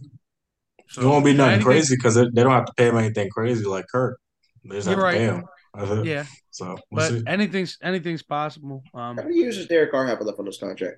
[0.89, 3.29] So it won't be nothing crazy because they, they don't have to pay him anything
[3.29, 4.19] crazy like Kirk.
[4.63, 5.35] They just have You're to pay right.
[5.35, 5.45] him.
[5.73, 6.05] That's it.
[6.05, 7.23] Yeah, So we'll but see.
[7.27, 8.83] anything's anything's possible.
[8.93, 10.97] Um, How many years does Derek Carr have left on this contract?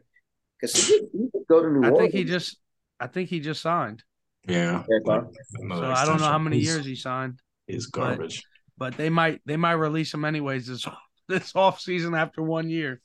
[0.60, 2.00] Because he, he could go to New I Orleans.
[2.00, 2.58] think he just,
[3.02, 4.04] I think he just signed.
[4.48, 4.84] Yeah.
[4.88, 5.28] Derek Carr.
[5.56, 8.44] Another So I don't know how many He's- years he signed, He's garbage.
[8.78, 10.86] but they might they might release him anyways this
[11.28, 13.02] this off season after one year.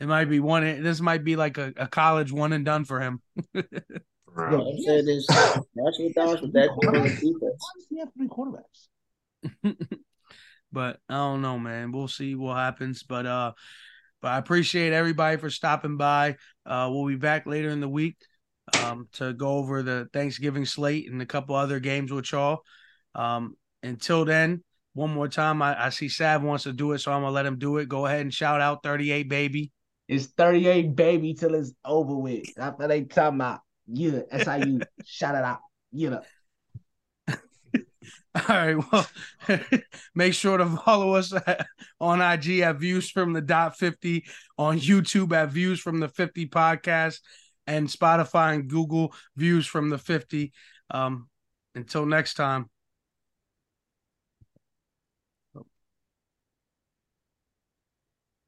[0.00, 0.62] It might be one.
[0.82, 3.20] This might be like a, a college one and done for him.
[3.52, 3.62] For
[4.32, 4.68] What real.
[4.68, 7.34] I'm saying is Joshua Dobbs with that good of a defense.
[7.40, 9.86] Why does he have three quarterbacks?
[10.72, 11.90] but I don't know, man.
[11.92, 13.02] We'll see what happens.
[13.02, 13.52] But uh,
[14.22, 16.36] but I appreciate everybody for stopping by.
[16.66, 18.16] Uh, we'll be back later in the week
[18.82, 22.60] um to go over the Thanksgiving slate and a couple other games with y'all.
[23.14, 24.62] Um, until then,
[24.94, 27.46] one more time, I, I see Sav wants to do it, so I'm gonna let
[27.46, 27.88] him do it.
[27.88, 29.72] Go ahead and shout out 38 baby.
[30.08, 32.46] It's 38 baby till it's over with.
[32.58, 35.60] After they talking about yeah, that's how you shout it out.
[35.92, 36.22] You know.
[38.34, 38.76] All right.
[38.92, 39.06] Well,
[40.14, 41.32] make sure to follow us
[42.00, 44.24] on IG at Views from the Dot 50,
[44.56, 47.20] on YouTube at Views from the 50 Podcast,
[47.68, 50.52] and Spotify and Google Views from the 50.
[50.90, 51.28] Um,
[51.74, 52.70] until next time.